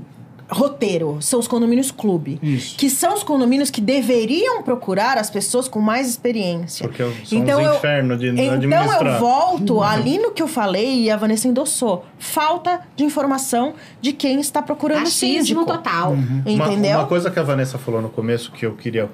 roteiro? 0.51 1.19
São 1.21 1.41
os 1.41 1.49
condomínios 1.49 1.91
clube. 1.91 2.39
Isso. 2.43 2.77
Que 2.77 2.91
são 2.91 3.15
os 3.15 3.23
condomínios 3.23 3.71
que 3.71 3.81
deveriam 3.81 4.63
procurar 4.63 5.17
as 5.19 5.31
pessoas 5.31 5.67
com 5.69 5.81
mais 5.81 6.09
experiência. 6.09 6.87
Porque 6.87 7.03
são 7.03 7.43
os 7.43 7.77
infernos 7.77 8.19
de 8.21 8.29
Então 8.29 8.55
administrar. 8.55 9.07
eu 9.15 9.19
volto 9.21 9.83
ali 9.83 10.19
no 10.19 10.31
que 10.33 10.43
eu 10.43 10.49
falei 10.49 11.03
e 11.05 11.11
a 11.11 11.17
Vanessa 11.17 11.49
endossou. 11.49 12.05
Falta 12.19 12.81
de 12.95 13.05
informação 13.05 13.75
de 14.01 14.13
quem 14.13 14.39
está 14.41 14.61
procurando 14.63 15.03
Achismo 15.03 15.39
síndico. 15.39 15.65
total. 15.67 16.13
Uma- 16.13 16.51
Entendeu? 16.51 16.99
Uma, 16.99 17.07
coisa 17.07 17.31
que 17.31 17.39
a 17.39 17.43
Vanessa 17.43 17.79
falou 17.79 18.03
no 18.03 18.09
começo 18.11 18.53
que 18.53 18.67
eu 18.67 18.75
queria 18.75 19.09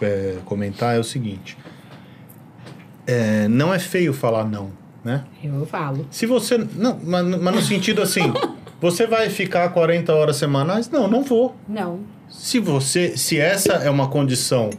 é, 0.00 0.36
comentar 0.44 0.96
é 0.96 0.98
o 0.98 1.04
seguinte: 1.04 1.56
É, 3.06 3.48
não 3.48 3.72
é 3.72 3.78
feio 3.78 4.12
falar 4.12 4.44
não, 4.44 4.70
né? 5.04 5.24
Eu 5.42 5.64
falo. 5.66 6.06
Se 6.10 6.26
você. 6.26 6.58
Não, 6.76 6.98
mas, 7.02 7.24
mas 7.40 7.54
no 7.54 7.62
sentido 7.62 8.02
assim, 8.02 8.32
você 8.80 9.06
vai 9.06 9.28
ficar 9.30 9.68
40 9.70 10.14
horas 10.14 10.36
semanais? 10.36 10.88
Não, 10.88 11.08
não 11.08 11.22
vou. 11.22 11.54
Não. 11.68 12.00
Se 12.28 12.58
você. 12.58 13.16
Se 13.16 13.38
essa 13.38 13.72
é 13.74 13.90
uma 13.90 14.08
condição 14.08 14.70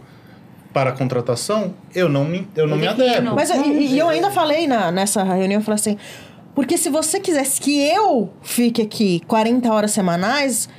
para 0.74 0.92
a 0.92 0.94
contratação, 0.94 1.74
eu 1.94 2.08
não 2.08 2.24
me, 2.24 2.48
eu 2.56 2.68
não 2.68 2.76
Eu 2.76 2.80
me 2.80 2.88
adequo. 2.88 3.36
Mas 3.36 3.50
e, 3.50 3.94
e 3.96 4.00
eu 4.00 4.08
ainda 4.08 4.30
falei 4.30 4.68
na, 4.68 4.92
nessa 4.92 5.24
reunião, 5.24 5.60
eu 5.60 5.66
falei 5.66 5.76
assim, 5.76 5.98
porque 6.54 6.78
se 6.78 6.90
você 6.90 7.20
quisesse 7.20 7.60
que 7.60 7.80
eu 7.80 8.32
fique 8.42 8.82
aqui 8.82 9.22
40 9.28 9.72
horas 9.72 9.92
semanais, 9.92 10.70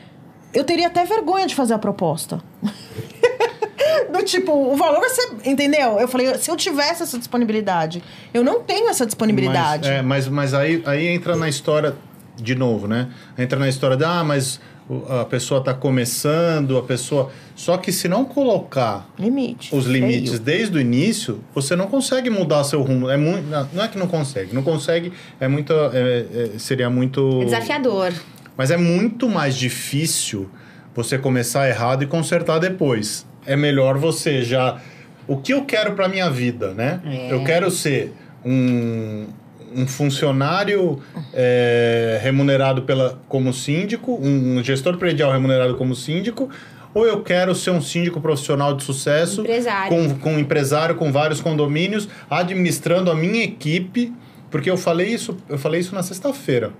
eu 0.52 0.64
teria 0.64 0.86
até 0.86 1.04
vergonha 1.04 1.46
de 1.46 1.54
fazer 1.54 1.74
a 1.74 1.78
proposta. 1.78 2.40
Do 4.12 4.22
tipo, 4.22 4.52
o 4.52 4.76
valor 4.76 5.00
vai 5.00 5.10
ser. 5.10 5.30
Entendeu? 5.44 5.98
Eu 5.98 6.06
falei, 6.06 6.34
se 6.38 6.50
eu 6.50 6.56
tivesse 6.56 7.02
essa 7.02 7.18
disponibilidade. 7.18 8.02
Eu 8.32 8.44
não 8.44 8.60
tenho 8.60 8.88
essa 8.88 9.06
disponibilidade. 9.06 9.88
Mas, 9.88 9.98
é, 9.98 10.02
mas, 10.02 10.28
mas 10.28 10.54
aí, 10.54 10.82
aí 10.86 11.08
entra 11.08 11.34
na 11.36 11.48
história, 11.48 11.96
de 12.42 12.54
novo, 12.54 12.86
né? 12.86 13.08
Entra 13.38 13.58
na 13.58 13.68
história 13.68 13.96
de, 13.96 14.04
ah, 14.04 14.22
mas 14.24 14.60
a 15.08 15.24
pessoa 15.24 15.60
está 15.60 15.72
começando, 15.72 16.76
a 16.76 16.82
pessoa. 16.82 17.30
Só 17.54 17.76
que 17.76 17.92
se 17.92 18.08
não 18.08 18.24
colocar 18.24 19.08
Limite. 19.18 19.74
os 19.74 19.86
limites 19.86 20.30
Feio. 20.30 20.42
desde 20.42 20.76
o 20.78 20.80
início, 20.80 21.40
você 21.54 21.76
não 21.76 21.86
consegue 21.86 22.28
mudar 22.28 22.64
seu 22.64 22.82
rumo. 22.82 23.08
É 23.08 23.16
muito, 23.16 23.44
não 23.72 23.84
é 23.84 23.88
que 23.88 23.96
não 23.98 24.08
consegue, 24.08 24.52
não 24.54 24.62
consegue, 24.62 25.12
é 25.38 25.46
muito, 25.46 25.72
é- 25.72 26.26
é- 26.54 26.58
seria 26.58 26.90
muito. 26.90 27.40
É 27.42 27.44
desafiador. 27.44 28.12
Mas 28.56 28.70
é 28.70 28.76
muito 28.76 29.28
mais 29.28 29.54
difícil 29.56 30.50
você 30.94 31.16
começar 31.16 31.68
errado 31.68 32.02
e 32.02 32.06
consertar 32.06 32.58
depois. 32.58 33.24
É 33.46 33.56
melhor 33.56 33.96
você 33.96 34.42
já. 34.42 34.80
O 35.26 35.36
que 35.36 35.52
eu 35.54 35.64
quero 35.64 35.92
para 35.94 36.08
minha 36.08 36.28
vida, 36.28 36.74
né? 36.74 37.00
É. 37.04 37.32
Eu 37.32 37.44
quero 37.44 37.70
ser 37.70 38.12
um, 38.44 39.26
um 39.74 39.86
funcionário 39.86 41.00
é, 41.32 42.18
remunerado 42.22 42.82
pela, 42.82 43.18
como 43.28 43.52
síndico, 43.52 44.18
um 44.20 44.62
gestor 44.62 44.96
predial 44.96 45.32
remunerado 45.32 45.76
como 45.76 45.94
síndico, 45.94 46.48
ou 46.92 47.06
eu 47.06 47.22
quero 47.22 47.54
ser 47.54 47.70
um 47.70 47.80
síndico 47.80 48.20
profissional 48.20 48.74
de 48.74 48.82
sucesso, 48.82 49.42
Empresário. 49.42 49.96
com, 49.96 50.18
com 50.18 50.34
um 50.34 50.38
empresário 50.38 50.96
com 50.96 51.12
vários 51.12 51.40
condomínios, 51.40 52.08
administrando 52.28 53.10
a 53.10 53.14
minha 53.14 53.44
equipe, 53.44 54.12
porque 54.50 54.68
eu 54.68 54.76
falei 54.76 55.08
isso, 55.08 55.36
eu 55.48 55.58
falei 55.58 55.80
isso 55.80 55.94
na 55.94 56.02
sexta-feira 56.02 56.72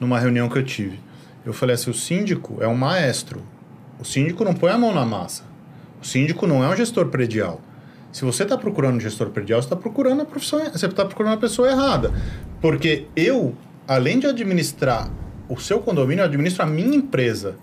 numa 0.00 0.18
reunião 0.18 0.48
que 0.48 0.58
eu 0.58 0.64
tive. 0.64 1.00
Eu 1.44 1.52
falei 1.52 1.74
assim: 1.74 1.90
o 1.90 1.94
síndico 1.94 2.58
é 2.60 2.68
um 2.68 2.76
maestro. 2.76 3.42
O 3.98 4.04
síndico 4.04 4.44
não 4.44 4.54
põe 4.54 4.70
a 4.70 4.78
mão 4.78 4.94
na 4.94 5.04
massa. 5.04 5.44
O 6.02 6.06
síndico 6.06 6.46
não 6.46 6.62
é 6.62 6.68
um 6.68 6.76
gestor 6.76 7.06
predial. 7.06 7.60
Se 8.16 8.24
você 8.24 8.44
está 8.44 8.56
procurando 8.56 8.96
um 8.96 9.00
gestor 9.00 9.28
predial, 9.28 9.60
você 9.60 9.66
está 9.66 9.76
procurando 9.76 10.22
a 10.22 10.24
profissão, 10.24 10.58
você 10.72 10.86
está 10.86 11.04
procurando 11.04 11.34
a 11.34 11.36
pessoa 11.36 11.68
errada. 11.68 12.14
Porque 12.62 13.04
eu, 13.14 13.54
além 13.86 14.18
de 14.18 14.26
administrar 14.26 15.10
o 15.50 15.60
seu 15.60 15.80
condomínio, 15.80 16.22
eu 16.22 16.24
administro 16.24 16.62
a 16.62 16.66
minha 16.66 16.96
empresa, 16.96 17.56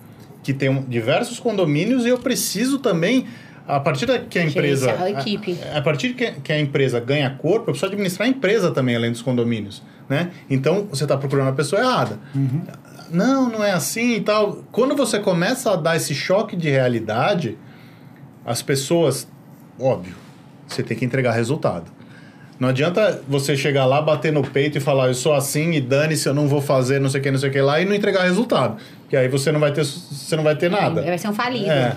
que 0.43 0.53
tem 0.53 0.83
diversos 0.83 1.39
condomínios, 1.39 2.05
e 2.05 2.09
eu 2.09 2.19
preciso 2.19 2.77
também, 2.77 3.25
a 3.67 3.79
partir 3.79 4.05
da 4.05 4.19
que 4.19 4.37
a 4.37 4.45
empresa. 4.45 4.91
A 4.91 5.09
equipe. 5.09 5.57
A, 5.73 5.79
a 5.79 5.81
partir 5.81 6.13
que, 6.13 6.33
que 6.33 6.53
a 6.53 6.59
empresa 6.59 6.99
ganha 6.99 7.31
corpo, 7.31 7.61
eu 7.61 7.73
preciso 7.73 7.87
administrar 7.87 8.27
a 8.27 8.29
empresa 8.29 8.69
também, 8.69 8.95
além 8.95 9.09
dos 9.09 9.23
condomínios. 9.23 9.81
Né? 10.07 10.29
Então, 10.47 10.85
você 10.87 11.05
está 11.05 11.17
procurando 11.17 11.47
a 11.47 11.53
pessoa 11.53 11.81
errada. 11.81 12.19
Não, 13.09 13.49
não 13.49 13.63
é 13.63 13.71
assim 13.71 14.17
e 14.17 14.21
tal. 14.21 14.63
Quando 14.71 14.95
você 14.95 15.17
começa 15.17 15.71
a 15.71 15.75
dar 15.75 15.95
esse 15.95 16.13
choque 16.13 16.55
de 16.55 16.69
realidade, 16.69 17.57
as 18.45 18.61
pessoas, 18.61 19.27
óbvio, 19.79 20.21
você 20.75 20.83
tem 20.83 20.97
que 20.97 21.05
entregar 21.05 21.31
resultado. 21.33 21.91
Não 22.59 22.69
adianta 22.69 23.21
você 23.27 23.57
chegar 23.57 23.85
lá, 23.85 24.01
bater 24.01 24.31
no 24.31 24.41
peito 24.43 24.77
e 24.77 24.81
falar, 24.81 25.07
eu 25.07 25.13
sou 25.13 25.33
assim 25.33 25.71
e 25.71 25.81
dane-se, 25.81 26.27
eu 26.29 26.33
não 26.33 26.47
vou 26.47 26.61
fazer 26.61 26.99
não 26.99 27.09
sei 27.09 27.19
o 27.19 27.23
que, 27.23 27.31
não 27.31 27.39
sei 27.39 27.49
o 27.49 27.51
que 27.51 27.59
lá, 27.61 27.81
e 27.81 27.85
não 27.85 27.93
entregar 27.93 28.23
resultado. 28.23 28.77
Porque 29.01 29.17
aí 29.17 29.27
você 29.27 29.51
não 29.51 29.59
vai 29.59 29.71
ter, 29.73 29.83
você 29.83 30.35
não 30.35 30.43
vai 30.43 30.55
ter 30.55 30.69
nada. 30.69 31.01
Vai 31.01 31.17
ser 31.17 31.27
um 31.29 31.33
falido. 31.33 31.69
É. 31.69 31.95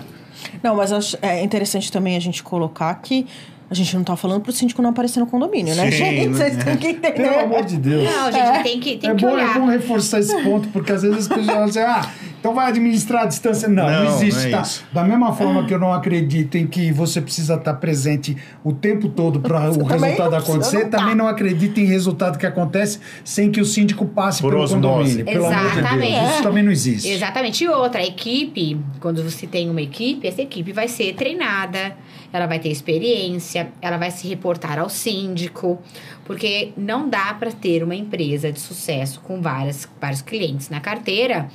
Não, 0.61 0.75
mas 0.75 0.91
acho- 0.91 1.17
é 1.21 1.41
interessante 1.43 1.91
também 1.91 2.15
a 2.17 2.19
gente 2.19 2.43
colocar 2.43 2.93
que 2.95 3.25
a 3.69 3.73
gente 3.73 3.95
não 3.95 4.03
tá 4.03 4.15
falando 4.15 4.41
pro 4.41 4.51
síndico 4.51 4.81
não 4.81 4.91
aparecer 4.91 5.19
no 5.19 5.27
condomínio, 5.27 5.75
né, 5.75 5.91
Sim, 5.91 5.97
gente? 5.97 6.27
Vocês 6.29 6.55
né? 6.57 6.63
têm 6.63 6.77
que 6.77 6.87
entender. 6.87 7.29
Pelo 7.29 7.39
amor 7.39 7.65
de 7.65 7.77
Deus. 7.77 8.03
Não, 8.03 8.31
gente, 8.31 8.63
tem 8.63 8.79
que, 8.79 8.97
tem 8.97 9.09
é, 9.09 9.15
que 9.15 9.25
bom, 9.25 9.33
olhar. 9.33 9.55
é 9.55 9.59
bom 9.59 9.65
reforçar 9.65 10.19
esse 10.19 10.41
ponto, 10.41 10.69
porque 10.69 10.91
às 10.93 11.01
vezes 11.01 11.17
as 11.17 11.27
pessoas 11.27 11.65
dizem, 11.67 11.83
ah, 11.83 12.09
então 12.39 12.53
vai 12.53 12.69
administrar 12.69 13.23
a 13.23 13.25
distância. 13.25 13.67
Não, 13.67 13.85
não, 13.85 14.03
Não, 14.05 14.15
existe, 14.15 14.39
não 14.39 14.47
é 14.47 14.51
tá? 14.51 14.61
isso. 14.61 14.85
Da 14.93 15.03
mesma 15.03 15.33
forma 15.33 15.65
que 15.65 15.73
eu 15.73 15.79
não 15.79 15.91
acredito 15.91 16.55
em 16.55 16.65
que 16.65 16.93
você 16.93 17.19
precisa 17.19 17.55
estar 17.55 17.73
presente 17.73 18.37
o 18.63 18.71
tempo 18.71 19.09
todo 19.09 19.41
para 19.41 19.57
o 19.57 19.59
resultado 19.59 20.31
não 20.31 20.37
acontecer, 20.37 20.83
não 20.83 20.89
tá. 20.89 20.97
também 20.99 21.15
não 21.15 21.27
acredito 21.27 21.77
em 21.79 21.85
resultado 21.85 22.37
que 22.37 22.45
acontece 22.45 22.99
sem 23.23 23.51
que 23.51 23.59
o 23.59 23.65
síndico 23.65 24.05
passe 24.05 24.41
Por 24.41 24.51
pelo 24.51 24.63
osmose. 24.63 24.87
condomínio. 24.87 25.25
Pelo 25.25 25.45
amor 25.45 25.57
de 25.57 25.63
Deus, 25.63 25.77
Exatamente. 25.77 26.31
isso 26.31 26.43
também 26.43 26.63
não 26.63 26.71
existe. 26.71 27.09
Exatamente. 27.09 27.63
E 27.65 27.67
outra, 27.67 27.99
a 27.99 28.05
equipe, 28.05 28.79
quando 29.01 29.21
você 29.21 29.45
tem 29.45 29.69
uma 29.69 29.81
equipe, 29.81 30.25
essa 30.25 30.41
equipe 30.41 30.71
vai 30.71 30.87
ser 30.87 31.15
treinada, 31.15 31.97
ela 32.31 32.45
vai 32.45 32.59
ter 32.59 32.69
experiência, 32.69 33.71
ela 33.81 33.97
vai 33.97 34.11
se 34.11 34.27
reportar 34.27 34.77
ao 34.79 34.89
síndico, 34.89 35.81
porque 36.25 36.71
não 36.77 37.07
dá 37.09 37.33
para 37.33 37.51
ter 37.51 37.83
uma 37.83 37.95
empresa 37.95 38.51
de 38.51 38.59
sucesso 38.59 39.21
com 39.21 39.41
várias, 39.41 39.87
vários 39.99 40.21
clientes 40.21 40.69
na 40.69 40.79
carteira 40.79 41.49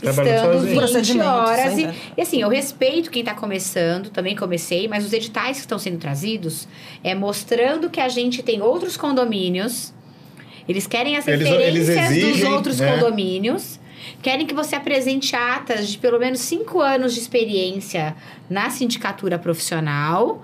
Trabalhando 0.00 0.34
estando 0.36 0.52
sozinho. 0.54 0.70
20 0.72 0.78
Procedimentos, 0.78 1.32
horas. 1.32 1.78
E, 1.78 1.86
né? 1.86 1.94
e 2.16 2.20
assim, 2.20 2.40
eu 2.42 2.48
respeito 2.48 3.10
quem 3.10 3.20
está 3.20 3.34
começando, 3.34 4.10
também 4.10 4.34
comecei, 4.36 4.88
mas 4.88 5.04
os 5.04 5.12
editais 5.12 5.56
que 5.56 5.62
estão 5.62 5.78
sendo 5.78 5.98
trazidos 5.98 6.68
é 7.02 7.14
mostrando 7.14 7.88
que 7.88 8.00
a 8.00 8.08
gente 8.08 8.42
tem 8.42 8.60
outros 8.60 8.96
condomínios. 8.96 9.94
Eles 10.68 10.86
querem 10.86 11.16
as 11.16 11.26
Eles- 11.28 11.46
referências 11.48 11.88
eles 11.88 11.88
dos 11.88 11.96
exigem, 12.32 12.52
outros 12.52 12.80
né? 12.80 12.92
condomínios. 12.92 13.78
Querem 14.24 14.46
que 14.46 14.54
você 14.54 14.74
apresente 14.74 15.36
atas 15.36 15.86
de 15.86 15.98
pelo 15.98 16.18
menos 16.18 16.40
cinco 16.40 16.80
anos 16.80 17.12
de 17.12 17.20
experiência 17.20 18.16
na 18.48 18.70
sindicatura 18.70 19.38
profissional. 19.38 20.42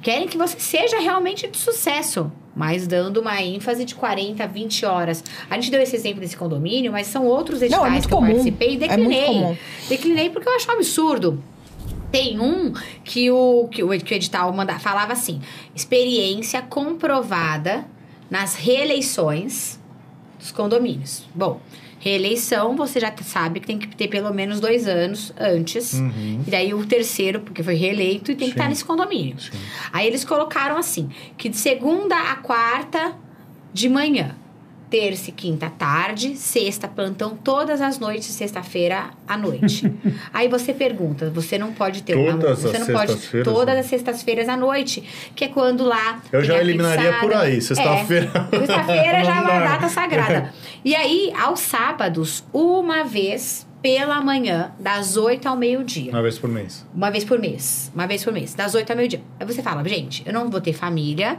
Querem 0.00 0.28
que 0.28 0.38
você 0.38 0.60
seja 0.60 1.00
realmente 1.00 1.48
de 1.48 1.58
sucesso, 1.58 2.30
mas 2.54 2.86
dando 2.86 3.20
uma 3.20 3.42
ênfase 3.42 3.84
de 3.84 3.96
40, 3.96 4.46
20 4.46 4.86
horas. 4.86 5.24
A 5.50 5.56
gente 5.56 5.72
deu 5.72 5.82
esse 5.82 5.96
exemplo 5.96 6.20
desse 6.20 6.36
condomínio, 6.36 6.92
mas 6.92 7.08
são 7.08 7.26
outros 7.26 7.60
editais 7.62 7.82
Não, 7.82 7.92
é 7.92 8.00
que 8.00 8.06
eu 8.06 8.10
comum. 8.10 8.26
participei 8.28 8.70
e 8.70 8.74
É 8.76 8.78
declinei. 8.78 9.24
comum. 9.26 9.56
declinei 9.88 10.30
porque 10.30 10.48
eu 10.48 10.54
acho 10.54 10.70
um 10.70 10.74
absurdo. 10.74 11.42
Tem 12.12 12.38
um 12.38 12.72
que 13.02 13.28
o, 13.32 13.66
que 13.68 13.82
o, 13.82 13.88
que 13.88 14.14
o 14.14 14.16
edital 14.16 14.52
manda, 14.52 14.78
falava 14.78 15.12
assim: 15.12 15.40
experiência 15.74 16.62
comprovada 16.62 17.84
nas 18.30 18.54
reeleições 18.54 19.80
dos 20.38 20.52
condomínios. 20.52 21.24
Bom, 21.34 21.60
reeleição 22.06 22.76
você 22.76 23.00
já 23.00 23.12
sabe 23.22 23.58
que 23.58 23.66
tem 23.66 23.78
que 23.78 23.88
ter 23.96 24.06
pelo 24.06 24.32
menos 24.32 24.60
dois 24.60 24.86
anos 24.86 25.32
antes. 25.36 25.94
Uhum. 25.94 26.44
E 26.46 26.50
daí 26.50 26.72
o 26.72 26.86
terceiro, 26.86 27.40
porque 27.40 27.64
foi 27.64 27.74
reeleito, 27.74 28.30
e 28.30 28.36
tem 28.36 28.46
que 28.48 28.54
Sim. 28.54 28.58
estar 28.60 28.68
nesse 28.68 28.84
condomínio. 28.84 29.40
Sim. 29.40 29.58
Aí 29.92 30.06
eles 30.06 30.24
colocaram 30.24 30.76
assim: 30.76 31.08
que 31.36 31.48
de 31.48 31.56
segunda 31.56 32.16
a 32.16 32.36
quarta 32.36 33.16
de 33.72 33.88
manhã, 33.88 34.36
terça 34.88 35.30
e 35.30 35.32
quinta 35.32 35.68
tarde, 35.70 36.36
sexta 36.36 36.86
plantão 36.86 37.36
todas 37.36 37.80
as 37.80 37.98
noites, 37.98 38.26
sexta-feira 38.28 39.10
à 39.26 39.36
noite. 39.36 39.92
Aí 40.32 40.48
você 40.48 40.72
pergunta, 40.72 41.30
você 41.30 41.58
não 41.58 41.72
pode 41.72 42.02
ter 42.02 42.14
uma, 42.14 42.38
Todas 42.38 42.62
você 42.62 42.76
as 42.76 42.86
não 42.88 42.94
pode 42.94 43.12
sextas-feiras, 43.12 43.52
todas 43.52 43.74
né? 43.74 43.80
as 43.80 43.86
sextas-feiras 43.86 44.48
à 44.48 44.56
noite, 44.56 45.02
que 45.34 45.44
é 45.44 45.48
quando 45.48 45.84
lá 45.84 46.20
Eu 46.32 46.42
já 46.44 46.58
eliminaria 46.60 47.12
pizzada. 47.12 47.26
por 47.26 47.34
aí, 47.34 47.60
sexta-feira. 47.60 48.30
É, 48.52 48.56
sexta-feira 48.58 49.24
já 49.24 49.36
é 49.36 49.40
uma 49.40 49.58
data 49.60 49.88
sagrada. 49.88 50.52
E 50.84 50.94
aí, 50.94 51.32
aos 51.36 51.58
sábados, 51.58 52.44
uma 52.52 53.02
vez 53.02 53.66
pela 53.82 54.20
manhã, 54.20 54.72
das 54.78 55.16
8 55.16 55.48
ao 55.48 55.56
meio-dia. 55.56 56.12
Uma 56.12 56.22
vez 56.22 56.38
por 56.38 56.48
mês. 56.48 56.86
Uma 56.94 57.10
vez 57.10 57.24
por 57.24 57.38
mês. 57.40 57.90
Uma 57.92 58.06
vez 58.06 58.22
por 58.24 58.32
mês. 58.32 58.54
Das 58.54 58.74
8 58.74 58.90
ao 58.90 58.96
meio-dia. 58.96 59.20
Aí 59.40 59.46
você 59.46 59.62
fala, 59.62 59.82
gente, 59.88 60.22
eu 60.24 60.32
não 60.32 60.48
vou 60.48 60.60
ter 60.60 60.72
família. 60.72 61.38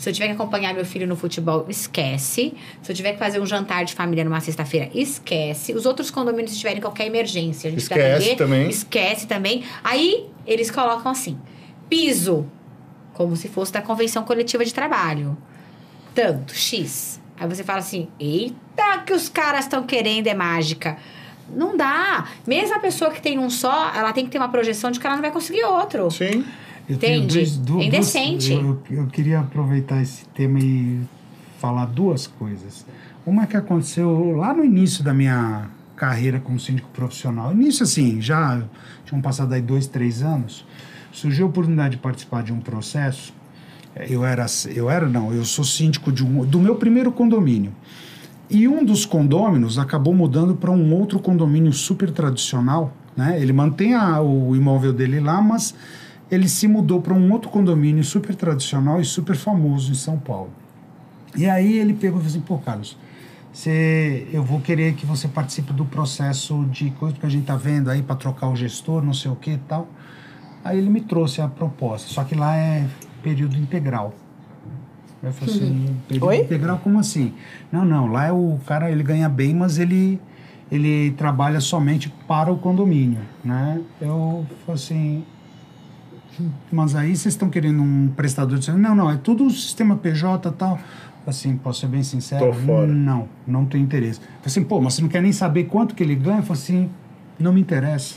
Se 0.00 0.08
eu 0.08 0.14
tiver 0.14 0.28
que 0.28 0.32
acompanhar 0.32 0.72
meu 0.72 0.86
filho 0.86 1.06
no 1.06 1.14
futebol, 1.14 1.66
esquece. 1.68 2.54
Se 2.80 2.90
eu 2.90 2.96
tiver 2.96 3.12
que 3.12 3.18
fazer 3.18 3.38
um 3.38 3.44
jantar 3.44 3.84
de 3.84 3.92
família 3.92 4.24
numa 4.24 4.40
sexta-feira, 4.40 4.88
esquece. 4.94 5.74
Os 5.74 5.84
outros 5.84 6.10
condomínios, 6.10 6.52
se 6.52 6.58
tiverem 6.58 6.80
qualquer 6.80 7.06
emergência, 7.06 7.68
a 7.68 7.70
gente 7.70 7.82
Esquece 7.82 8.16
atender, 8.16 8.36
também. 8.36 8.70
Esquece 8.70 9.26
também. 9.26 9.62
Aí, 9.84 10.26
eles 10.46 10.70
colocam 10.70 11.12
assim, 11.12 11.38
piso. 11.90 12.46
Como 13.12 13.36
se 13.36 13.46
fosse 13.48 13.74
da 13.74 13.82
convenção 13.82 14.24
coletiva 14.24 14.64
de 14.64 14.72
trabalho. 14.72 15.36
Tanto, 16.14 16.54
X. 16.54 17.20
Aí 17.38 17.46
você 17.46 17.62
fala 17.62 17.80
assim, 17.80 18.08
eita, 18.18 19.02
que 19.04 19.12
os 19.12 19.28
caras 19.28 19.66
estão 19.66 19.82
querendo 19.82 20.28
é 20.28 20.34
mágica. 20.34 20.96
Não 21.54 21.76
dá. 21.76 22.26
Mesmo 22.46 22.74
a 22.74 22.78
pessoa 22.78 23.10
que 23.10 23.20
tem 23.20 23.38
um 23.38 23.50
só, 23.50 23.92
ela 23.94 24.14
tem 24.14 24.24
que 24.24 24.30
ter 24.30 24.38
uma 24.38 24.48
projeção 24.48 24.90
de 24.90 24.98
que 24.98 25.06
ela 25.06 25.16
não 25.16 25.22
vai 25.22 25.30
conseguir 25.30 25.62
outro. 25.64 26.10
Sim. 26.10 26.42
Eu 26.90 26.96
Entende? 26.96 27.34
dois- 27.36 27.56
É 27.56 27.60
duas- 27.60 27.86
indecente. 27.86 28.52
eu, 28.52 28.82
eu 28.90 29.06
queria 29.06 29.40
aproveitar 29.40 30.02
esse 30.02 30.24
tema 30.34 30.58
e 30.58 31.00
falar 31.60 31.86
duas 31.86 32.26
coisas. 32.26 32.84
Uma 33.24 33.46
que 33.46 33.56
aconteceu 33.56 34.32
lá 34.36 34.52
no 34.52 34.64
início 34.64 35.04
da 35.04 35.14
minha 35.14 35.68
carreira 35.94 36.40
como 36.40 36.58
síndico 36.58 36.88
profissional. 36.88 37.52
Início, 37.52 37.84
assim, 37.84 38.20
já 38.20 38.62
tinham 39.04 39.20
passado 39.22 39.52
aí 39.52 39.60
dois, 39.62 39.86
três 39.86 40.22
anos. 40.22 40.64
Surgiu 41.12 41.46
a 41.46 41.48
oportunidade 41.48 41.96
de 41.96 42.02
participar 42.02 42.42
de 42.42 42.52
um 42.52 42.58
processo. 42.60 43.32
Eu 44.08 44.24
era, 44.24 44.46
eu 44.74 44.88
era 44.90 45.08
não, 45.08 45.32
eu 45.32 45.44
sou 45.44 45.64
síndico 45.64 46.10
de 46.10 46.24
um, 46.24 46.44
do 46.44 46.58
meu 46.58 46.76
primeiro 46.76 47.12
condomínio. 47.12 47.72
E 48.48 48.66
um 48.66 48.84
dos 48.84 49.04
condôminos 49.04 49.78
acabou 49.78 50.14
mudando 50.14 50.56
para 50.56 50.70
um 50.70 50.92
outro 50.94 51.20
condomínio 51.20 51.72
super 51.72 52.10
tradicional. 52.10 52.92
Né? 53.16 53.38
Ele 53.40 53.52
mantém 53.52 53.94
a- 53.94 54.20
o 54.20 54.56
imóvel 54.56 54.92
dele 54.92 55.20
lá, 55.20 55.40
mas 55.42 55.74
ele 56.30 56.48
se 56.48 56.68
mudou 56.68 57.00
para 57.02 57.12
um 57.12 57.32
outro 57.32 57.50
condomínio 57.50 58.04
super 58.04 58.34
tradicional 58.34 59.00
e 59.00 59.04
super 59.04 59.36
famoso 59.36 59.90
em 59.90 59.94
São 59.94 60.18
Paulo. 60.18 60.50
E 61.36 61.48
aí 61.48 61.78
ele 61.78 61.92
pegou 61.92 62.20
e 62.20 62.22
falou 62.22 62.26
assim: 62.26 62.40
pô, 62.40 62.58
Carlos, 62.58 62.96
você, 63.52 64.28
eu 64.32 64.42
vou 64.42 64.60
querer 64.60 64.94
que 64.94 65.04
você 65.04 65.26
participe 65.26 65.72
do 65.72 65.84
processo 65.84 66.64
de 66.70 66.90
coisa 66.92 67.16
que 67.16 67.26
a 67.26 67.28
gente 67.28 67.46
tá 67.46 67.56
vendo 67.56 67.90
aí 67.90 68.02
para 68.02 68.16
trocar 68.16 68.48
o 68.48 68.56
gestor, 68.56 69.02
não 69.02 69.12
sei 69.12 69.30
o 69.30 69.36
que 69.36 69.52
e 69.52 69.58
tal. 69.58 69.88
Aí 70.62 70.78
ele 70.78 70.90
me 70.90 71.00
trouxe 71.00 71.40
a 71.40 71.48
proposta, 71.48 72.08
só 72.08 72.22
que 72.22 72.34
lá 72.34 72.56
é 72.56 72.86
período 73.22 73.56
integral. 73.56 74.14
Eu 75.22 75.32
falei 75.32 75.54
assim, 75.54 75.96
período 76.08 76.28
Oi? 76.28 76.36
integral 76.38 76.78
como 76.78 76.98
assim? 76.98 77.34
Não, 77.70 77.84
não, 77.84 78.06
lá 78.06 78.26
é 78.26 78.32
o 78.32 78.58
cara, 78.66 78.90
ele 78.90 79.02
ganha 79.02 79.28
bem, 79.28 79.54
mas 79.54 79.78
ele 79.78 80.20
ele 80.70 81.10
trabalha 81.12 81.60
somente 81.60 82.08
para 82.28 82.52
o 82.52 82.56
condomínio, 82.56 83.20
né? 83.44 83.80
Eu 84.00 84.46
falei 84.64 84.80
assim, 84.80 85.24
mas 86.72 86.94
aí 86.94 87.16
vocês 87.16 87.34
estão 87.34 87.48
querendo 87.50 87.82
um 87.82 88.08
prestador 88.16 88.58
de 88.58 88.64
serviço? 88.64 88.86
Não, 88.88 88.94
não, 88.94 89.10
é 89.10 89.16
tudo 89.16 89.46
o 89.46 89.50
sistema 89.50 89.96
PJ 89.96 90.48
e 90.48 90.52
tal. 90.52 90.78
Assim, 91.26 91.56
posso 91.56 91.80
ser 91.80 91.86
bem 91.86 92.02
sincero? 92.02 92.46
Tô 92.46 92.52
fora. 92.52 92.86
Não, 92.86 93.28
não 93.46 93.66
tenho 93.66 93.84
interesse. 93.84 94.20
Falei 94.20 94.36
assim, 94.46 94.64
pô, 94.64 94.80
mas 94.80 94.94
você 94.94 95.02
não 95.02 95.08
quer 95.08 95.20
nem 95.22 95.32
saber 95.32 95.64
quanto 95.64 95.94
que 95.94 96.02
ele 96.02 96.14
ganha? 96.14 96.38
Eu 96.38 96.42
falei 96.42 96.62
assim, 96.62 96.90
não 97.38 97.52
me 97.52 97.60
interessa. 97.60 98.14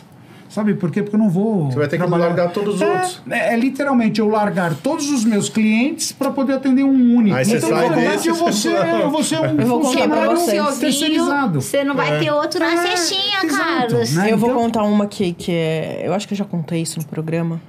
Sabe 0.48 0.76
por 0.76 0.92
quê? 0.92 1.02
Porque 1.02 1.16
eu 1.16 1.20
não 1.20 1.30
vou. 1.32 1.72
Você 1.72 1.78
vai 1.80 1.88
ter 1.88 1.98
que 1.98 2.04
trabalhar- 2.04 2.28
largar 2.28 2.52
todos 2.54 2.76
os 2.76 2.82
É, 2.82 2.92
outros. 2.94 3.22
É, 3.30 3.54
é 3.56 3.58
literalmente 3.58 4.22
eu 4.22 4.30
largar 4.30 4.76
todos 4.76 5.10
os 5.10 5.26
meus 5.26 5.50
clientes 5.50 6.12
para 6.12 6.30
poder 6.32 6.54
atender 6.54 6.84
um 6.84 7.16
único. 7.18 7.36
Aí 7.36 7.44
você 7.44 7.58
então, 7.58 7.70
sai 7.70 7.90
na 7.90 7.96
verdade, 7.96 8.18
desse, 8.18 8.28
eu 8.30 8.36
vou 8.36 8.52
você- 8.54 8.70
ser, 8.78 9.02
eu 9.02 9.10
vou 9.10 9.24
ser 9.24 9.40
um 9.40 9.46
Eu 9.60 9.66
vou 9.68 9.84
funcionário 9.84 10.38
terceirizado. 10.80 11.60
você 11.62 11.84
não 11.84 11.96
vai 11.96 12.20
ter 12.20 12.32
outro 12.32 12.60
na 12.60 12.72
É, 12.72 12.96
cestinha, 12.96 13.40
Carlos. 13.48 14.14
né? 14.16 14.32
eu 14.32 14.38
vou 14.38 14.52
Então- 14.52 14.62
contar 14.62 14.84
uma 14.84 15.06
aqui 15.06 15.34
que 15.34 15.52
é. 15.52 16.04
Eu 16.06 16.14
acho 16.14 16.28
que 16.28 16.36
eu 16.36 16.38
já 16.38 16.46
contei 16.46 16.82
isso 16.84 17.00
no 17.00 17.06
programa. 17.06 17.60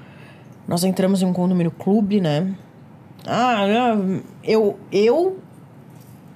Nós 0.66 0.84
entramos 0.84 1.22
em 1.22 1.26
um 1.26 1.32
condomínio 1.32 1.70
clube, 1.70 2.20
né? 2.20 2.54
Ah, 3.26 3.66
eu, 4.42 4.78
eu 4.92 5.38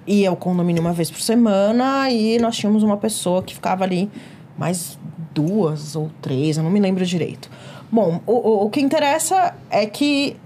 ia 0.06 0.30
ao 0.30 0.36
condomínio 0.36 0.80
uma 0.80 0.92
vez 0.92 1.10
por 1.10 1.20
semana 1.20 2.10
e 2.10 2.38
nós 2.38 2.56
tínhamos 2.56 2.82
uma 2.82 2.96
pessoa 2.96 3.42
que 3.42 3.54
ficava 3.54 3.84
ali 3.84 4.10
mais 4.56 4.98
duas 5.34 5.94
ou 5.94 6.10
três, 6.20 6.56
eu 6.56 6.62
não 6.62 6.70
me 6.70 6.80
lembro 6.80 7.04
direito. 7.04 7.50
Bom, 7.90 8.20
o, 8.26 8.32
o, 8.32 8.64
o 8.66 8.70
que 8.70 8.80
interessa 8.80 9.54
é 9.70 9.86
que 9.86 10.36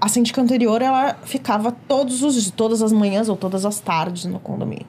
a 0.00 0.08
síndica 0.08 0.40
anterior 0.40 0.82
ela 0.82 1.14
ficava 1.22 1.72
todos 1.72 2.22
os, 2.22 2.50
todas 2.50 2.82
as 2.82 2.92
manhãs 2.92 3.28
ou 3.28 3.36
todas 3.36 3.64
as 3.64 3.80
tardes 3.80 4.24
no 4.24 4.40
condomínio. 4.40 4.86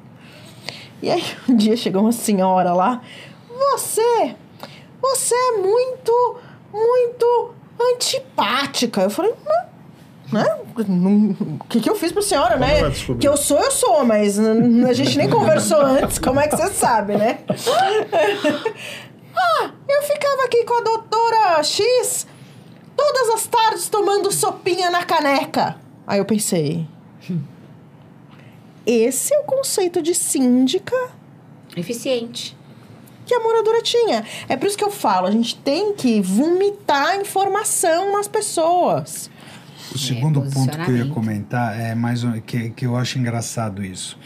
E 1.01 1.09
aí 1.09 1.23
um 1.47 1.55
dia 1.55 1.77
chegou 1.77 2.01
uma 2.01 2.11
senhora 2.11 2.73
lá, 2.73 3.01
você, 3.47 4.35
você 4.99 5.35
é 5.35 5.57
muito, 5.61 6.37
muito 6.73 7.53
antipática. 7.79 9.01
Eu 9.01 9.09
falei, 9.09 9.33
não, 9.45 10.39
né? 10.39 10.57
O 11.59 11.63
que, 11.65 11.79
que 11.81 11.89
eu 11.89 11.95
fiz 11.95 12.11
pra 12.11 12.21
senhora, 12.21 12.57
Como 12.57 12.65
né? 12.65 12.91
Que 13.19 13.27
eu 13.27 13.37
sou, 13.37 13.59
eu 13.59 13.71
sou, 13.71 14.05
mas 14.05 14.39
a 14.39 14.93
gente 14.93 15.17
nem 15.17 15.29
conversou 15.29 15.79
antes, 15.85 16.19
como 16.19 16.39
é 16.39 16.47
que 16.47 16.55
você 16.55 16.69
sabe, 16.71 17.15
né? 17.15 17.39
ah, 19.35 19.71
eu 19.87 20.01
ficava 20.03 20.43
aqui 20.45 20.63
com 20.65 20.73
a 20.73 20.81
doutora 20.81 21.63
X 21.63 22.27
todas 22.95 23.29
as 23.35 23.47
tardes 23.47 23.89
tomando 23.89 24.31
sopinha 24.31 24.89
na 24.89 25.03
caneca. 25.03 25.77
Aí 26.05 26.19
eu 26.19 26.25
pensei, 26.25 26.87
esse 28.85 29.33
é 29.33 29.39
o 29.39 29.43
conceito 29.43 30.01
de 30.01 30.13
síndica 30.13 30.95
Eficiente. 31.75 32.55
Que 33.25 33.33
a 33.33 33.39
moradora 33.39 33.81
tinha. 33.81 34.23
É 34.47 34.55
por 34.55 34.67
isso 34.67 34.77
que 34.77 34.83
eu 34.83 34.91
falo, 34.91 35.27
a 35.27 35.31
gente 35.31 35.55
tem 35.57 35.93
que 35.93 36.21
vomitar 36.21 37.19
informação 37.19 38.13
nas 38.13 38.27
pessoas. 38.27 39.29
O 39.93 39.97
segundo 39.97 40.41
ponto 40.41 40.77
que 40.77 40.91
eu 40.91 40.97
ia 40.97 41.07
comentar 41.07 41.79
é 41.79 41.93
mais 41.93 42.23
um, 42.23 42.39
que, 42.39 42.71
que 42.71 42.85
eu 42.85 42.95
acho 42.95 43.19
engraçado 43.19 43.83
isso. 43.83 44.17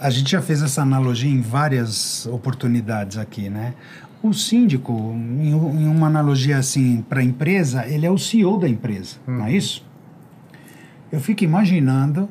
A 0.00 0.10
gente 0.10 0.30
já 0.30 0.40
fez 0.40 0.62
essa 0.62 0.82
analogia 0.82 1.30
em 1.30 1.40
várias 1.40 2.26
oportunidades 2.26 3.18
aqui, 3.18 3.48
né? 3.48 3.74
O 4.22 4.32
síndico, 4.32 4.92
em, 4.92 5.50
em 5.50 5.88
uma 5.88 6.06
analogia 6.06 6.58
assim 6.58 7.04
para 7.08 7.20
a 7.20 7.22
empresa, 7.22 7.86
ele 7.86 8.06
é 8.06 8.10
o 8.10 8.18
CEO 8.18 8.58
da 8.58 8.68
empresa, 8.68 9.16
não 9.26 9.44
é 9.44 9.52
isso? 9.52 9.84
Eu 11.12 11.20
fico 11.20 11.44
imaginando 11.44 12.28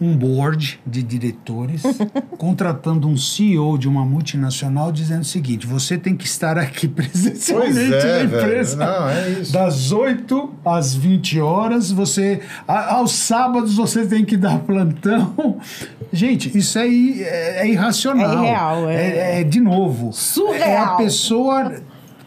um 0.00 0.16
board 0.16 0.80
de 0.86 1.02
diretores 1.02 1.82
contratando 2.38 3.06
um 3.06 3.16
CEO 3.16 3.78
de 3.78 3.86
uma 3.88 4.04
multinacional 4.04 4.90
dizendo 4.90 5.22
o 5.22 5.24
seguinte: 5.24 5.66
você 5.66 5.96
tem 5.96 6.16
que 6.16 6.24
estar 6.26 6.58
aqui 6.58 6.88
presencialmente 6.88 7.94
é, 7.94 8.18
na 8.18 8.24
empresa. 8.24 8.76
Não, 8.76 9.08
é 9.08 9.28
isso. 9.30 9.52
Das 9.52 9.92
8 9.92 10.50
às 10.64 10.94
20 10.94 11.40
horas, 11.40 11.90
você. 11.92 12.40
a- 12.66 12.94
aos 12.94 13.12
sábados 13.12 13.74
você 13.76 14.06
tem 14.06 14.24
que 14.24 14.36
dar 14.36 14.58
plantão. 14.60 15.58
Gente, 16.12 16.56
isso 16.56 16.78
é, 16.78 16.88
i- 16.88 17.22
é, 17.22 17.60
é 17.62 17.68
irracional. 17.70 18.42
É 18.44 18.46
irreal, 18.48 18.88
é- 18.90 18.94
é, 18.96 19.40
é, 19.40 19.44
de 19.44 19.60
novo. 19.60 20.12
Surreal. 20.12 20.68
É 20.68 20.76
a 20.78 20.88
pessoa 20.96 21.74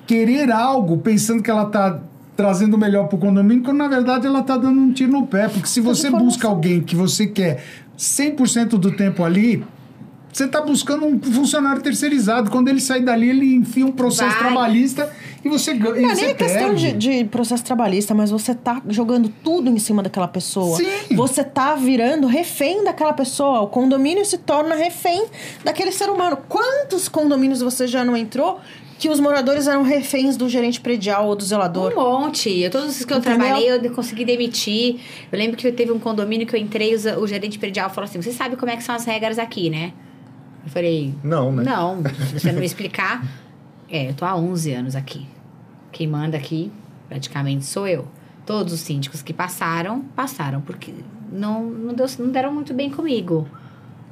querer 0.07 0.51
algo 0.51 0.97
pensando 0.99 1.43
que 1.43 1.49
ela 1.51 1.63
está 1.63 1.99
trazendo 2.35 2.75
o 2.75 2.77
melhor 2.77 3.07
para 3.07 3.15
o 3.15 3.19
condomínio, 3.19 3.63
quando 3.63 3.77
na 3.77 3.87
verdade 3.87 4.27
ela 4.27 4.39
está 4.39 4.57
dando 4.57 4.79
um 4.79 4.91
tiro 4.91 5.11
no 5.11 5.25
pé. 5.25 5.47
Porque 5.47 5.67
se 5.67 5.79
você 5.79 6.09
busca 6.09 6.47
alguém 6.47 6.81
que 6.81 6.95
você 6.95 7.27
quer 7.27 7.63
100% 7.97 8.77
do 8.77 8.91
tempo 8.91 9.23
ali, 9.23 9.63
você 10.35 10.43
está 10.43 10.59
buscando 10.59 11.05
um 11.05 11.17
funcionário 11.17 11.81
terceirizado. 11.81 12.51
Quando 12.51 12.67
ele 12.67 12.81
sair 12.81 13.01
dali, 13.01 13.29
ele 13.29 13.55
enfia 13.55 13.85
um 13.85 13.91
processo 13.91 14.31
Vai. 14.31 14.39
trabalhista 14.39 15.09
e 15.45 15.47
você 15.47 15.73
ganha. 15.73 16.01
Não 16.01 16.09
é 16.09 16.15
nem 16.15 16.35
questão 16.35 16.75
de, 16.75 16.91
de 16.91 17.23
processo 17.23 17.63
trabalhista, 17.63 18.13
mas 18.13 18.31
você 18.31 18.53
tá 18.53 18.81
jogando 18.89 19.29
tudo 19.41 19.69
em 19.69 19.79
cima 19.79 20.03
daquela 20.03 20.27
pessoa. 20.27 20.75
Sim. 20.75 21.15
Você 21.15 21.41
tá 21.41 21.75
virando 21.75 22.27
refém 22.27 22.83
daquela 22.83 23.13
pessoa. 23.13 23.61
O 23.61 23.67
condomínio 23.67 24.25
se 24.25 24.37
torna 24.37 24.75
refém 24.75 25.25
daquele 25.63 25.93
ser 25.93 26.09
humano. 26.09 26.37
Quantos 26.49 27.07
condomínios 27.07 27.61
você 27.61 27.87
já 27.87 28.03
não 28.03 28.17
entrou 28.17 28.59
que 28.97 29.09
os 29.09 29.19
moradores 29.19 29.67
eram 29.67 29.83
reféns 29.83 30.37
do 30.37 30.47
gerente 30.47 30.79
predial 30.79 31.27
ou 31.27 31.35
do 31.35 31.43
zelador? 31.43 31.93
Um 31.93 31.95
monte. 32.21 32.49
Eu, 32.59 32.69
todos 32.71 32.97
os 32.99 33.05
que 33.05 33.11
eu 33.13 33.17
Entendeu? 33.17 33.37
trabalhei, 33.39 33.69
eu 33.71 33.91
consegui 33.91 34.23
demitir. 34.25 34.99
Eu 35.31 35.37
lembro 35.37 35.57
que 35.57 35.67
eu 35.67 35.73
teve 35.75 35.91
um 35.91 35.99
condomínio 35.99 36.47
que 36.47 36.55
eu 36.55 36.59
entrei, 36.59 36.95
os- 36.95 37.05
o 37.05 37.27
gerente 37.27 37.59
predial 37.59 37.89
falou 37.89 38.07
assim: 38.09 38.21
Você 38.21 38.31
sabe 38.31 38.55
como 38.55 38.71
é 38.71 38.77
que 38.77 38.83
são 38.83 38.95
as 38.95 39.05
regras 39.05 39.37
aqui, 39.37 39.69
né? 39.69 39.91
Eu 40.65 40.71
falei: 40.71 41.13
Não, 41.23 41.51
né? 41.51 41.63
Não, 41.63 42.01
se 42.27 42.39
você 42.39 42.51
não 42.51 42.59
me 42.59 42.65
explicar. 42.65 43.23
É, 43.89 44.09
eu 44.09 44.13
tô 44.13 44.25
há 44.25 44.35
11 44.35 44.71
anos 44.73 44.95
aqui. 44.95 45.27
Quem 45.91 46.07
manda 46.07 46.35
aqui, 46.37 46.71
praticamente, 47.07 47.65
sou 47.65 47.87
eu. 47.87 48.07
Todos 48.45 48.73
os 48.73 48.79
síndicos 48.79 49.21
que 49.21 49.31
passaram, 49.33 50.01
passaram, 50.15 50.61
porque 50.61 50.91
não, 51.31 51.63
não, 51.63 51.93
deu, 51.93 52.05
não 52.19 52.29
deram 52.29 52.53
muito 52.53 52.73
bem 52.73 52.89
comigo. 52.89 53.47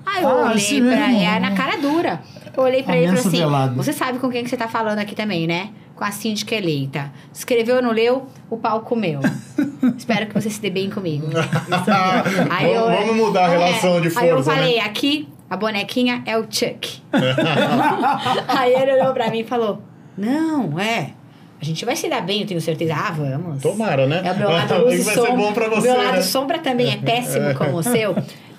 Aí 0.06 0.22
eu 0.24 0.30
Ah, 0.30 0.44
olhei 0.46 0.56
assim 0.58 0.80
pra. 0.82 1.12
É, 1.12 1.40
na 1.40 1.52
cara 1.56 1.78
dura. 1.78 2.22
Eu 2.56 2.64
olhei 2.64 2.84
pra 2.84 2.96
ele 2.96 3.06
e 3.06 3.08
falei 3.10 3.22
assim: 3.22 3.38
velada. 3.38 3.74
Você 3.76 3.92
sabe 3.94 4.20
com 4.20 4.30
quem 4.30 4.44
que 4.44 4.50
você 4.50 4.58
tá 4.58 4.68
falando 4.68 5.00
aqui 5.00 5.16
também, 5.16 5.48
né? 5.48 5.70
Com 5.96 6.04
a 6.04 6.12
síndica 6.12 6.56
eleita. 6.56 7.12
Escreveu 7.34 7.78
ou 7.78 7.82
não 7.82 7.92
leu, 7.92 8.28
o 8.50 8.58
pau 8.58 8.82
comeu. 8.82 9.20
Espero 9.98 10.28
que 10.28 10.34
você 10.34 10.50
se 10.50 10.62
dê 10.62 10.70
bem 10.70 10.90
comigo. 10.90 11.28
Aí 12.50 12.74
eu- 12.74 12.82
vamos, 12.84 12.98
vamos 13.00 13.16
mudar 13.16 13.46
a 13.48 13.54
É, 13.54 13.58
relação 13.58 14.02
de 14.02 14.10
força. 14.10 14.20
Aí 14.26 14.30
eu 14.30 14.44
falei, 14.44 14.76
né? 14.76 14.82
aqui, 14.82 15.28
a 15.50 15.56
bonequinha 15.58 16.24
é 16.26 16.38
o 16.38 16.44
Chuck. 16.50 17.02
aí 18.48 18.74
ele 18.74 18.94
olhou 18.94 19.14
pra 19.14 19.30
mim 19.30 19.40
e 19.40 19.44
falou, 19.44 19.82
não, 20.18 20.80
é... 20.80 21.12
A 21.62 21.66
gente 21.66 21.86
vai 21.86 21.96
se 21.96 22.10
dar 22.10 22.20
bem, 22.22 22.42
eu 22.42 22.48
tenho 22.48 22.60
certeza. 22.60 22.94
Ah, 22.94 23.12
vamos. 23.12 23.62
Tomara, 23.64 24.06
né? 24.06 24.22
É 24.26 24.34
o 24.34 24.38
meu 24.38 24.50
lado 24.52 24.84
luz 24.84 25.00
e 25.00 25.04
Vai 25.04 25.14
ser 25.16 25.22
sombra. 25.22 25.36
bom 25.38 25.54
pra 25.54 25.68
o 25.68 25.76
você, 25.76 25.88
meu 25.88 25.98
lado 25.98 26.16
né? 26.16 26.22
sombra 26.22 26.60
também 26.60 26.92
é 26.92 26.98
péssimo 26.98 27.56
como 27.56 27.78
o 27.78 27.84
seu. 27.84 28.14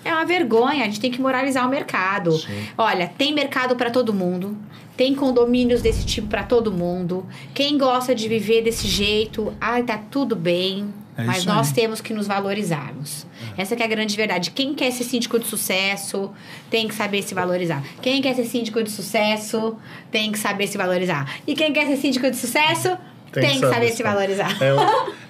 É 0.05 0.13
uma 0.13 0.25
vergonha, 0.25 0.83
a 0.83 0.87
gente 0.87 1.01
tem 1.01 1.11
que 1.11 1.21
moralizar 1.21 1.67
o 1.67 1.71
mercado. 1.71 2.39
Olha, 2.77 3.11
tem 3.17 3.33
mercado 3.33 3.75
pra 3.75 3.91
todo 3.91 4.13
mundo. 4.13 4.57
Tem 4.97 5.15
condomínios 5.15 5.83
desse 5.83 6.05
tipo 6.05 6.29
pra 6.29 6.45
todo 6.45 6.71
mundo. 6.71 7.27
Quem 7.53 7.77
gosta 7.77 8.15
de 8.15 8.29
viver 8.29 8.63
desse 8.63 8.87
jeito, 8.87 9.53
ai, 9.61 9.83
tá 9.83 9.99
tudo 9.99 10.37
bem. 10.37 10.93
É 11.17 11.25
mas 11.25 11.45
nós 11.45 11.69
aí. 11.69 11.75
temos 11.75 12.01
que 12.01 12.13
nos 12.13 12.27
valorizarmos. 12.27 13.27
Essa 13.57 13.77
que 13.77 13.83
é 13.83 13.87
a 13.87 13.89
grande 13.89 14.17
verdade. 14.17 14.51
Quem 14.51 14.75
quer 14.75 14.91
ser 14.91 15.05
síndico 15.05 15.39
de 15.39 15.47
sucesso 15.47 16.31
tem 16.69 16.89
que 16.89 16.95
saber 16.95 17.23
se 17.23 17.35
valorizar. 17.35 17.83
Quem 18.03 18.21
quer 18.21 18.35
ser 18.35 18.45
síndico 18.45 18.83
de 18.83 18.91
sucesso 18.91 19.77
tem 20.11 20.33
que 20.33 20.39
saber 20.39 20.67
se 20.67 20.77
valorizar. 20.77 21.39
E 21.47 21.55
quem 21.55 21.73
quer 21.73 21.87
ser 21.87 21.97
síndico 21.97 22.29
de 22.29 22.37
sucesso 22.37 22.97
tem, 23.41 23.61
que 23.61 23.67
saber 23.69 23.91
se 23.93 24.03
valorizar. 24.03 24.57
É, 24.63 24.71
eu, 24.71 24.79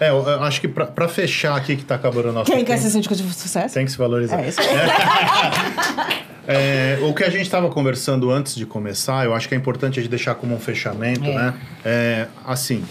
é, 0.01 0.11
eu- 0.11 0.43
acho 0.43 0.61
que 0.61 0.69
pra, 0.69 0.87
pra 0.87 1.09
fechar 1.09 1.57
aqui 1.57 1.77
que 1.77 1.85
tá 1.85 1.95
acabando 1.95 2.29
o 2.29 2.33
nosso 2.33 2.51
Quem 2.53 2.65
quer 2.65 2.79
ser 2.79 2.91
síndico 2.91 3.15
de 3.15 3.23
sucesso? 3.33 3.75
tem 3.75 3.85
que 3.85 3.91
se 3.93 3.99
valorizar. 3.99 4.41
É 4.43 4.49
isso. 4.49 4.61
É, 6.47 6.99
o 7.01 7.15
que 7.15 7.25
a 7.25 7.31
gente 7.31 7.43
estava 7.43 7.71
conversando 7.71 8.31
antes 8.31 8.55
de 8.55 8.67
começar, 8.67 9.25
eu 9.25 9.33
acho 9.35 9.49
que 9.49 9.55
é 9.55 9.57
importante 9.57 9.99
a 9.99 10.03
gente 10.03 10.11
deixar 10.11 10.35
como 10.35 10.55
um 10.55 10.61
fechamento, 10.61 11.25
É. 11.25 11.35
né? 11.35 11.55
É, 11.83 12.27
assim, 12.45 12.85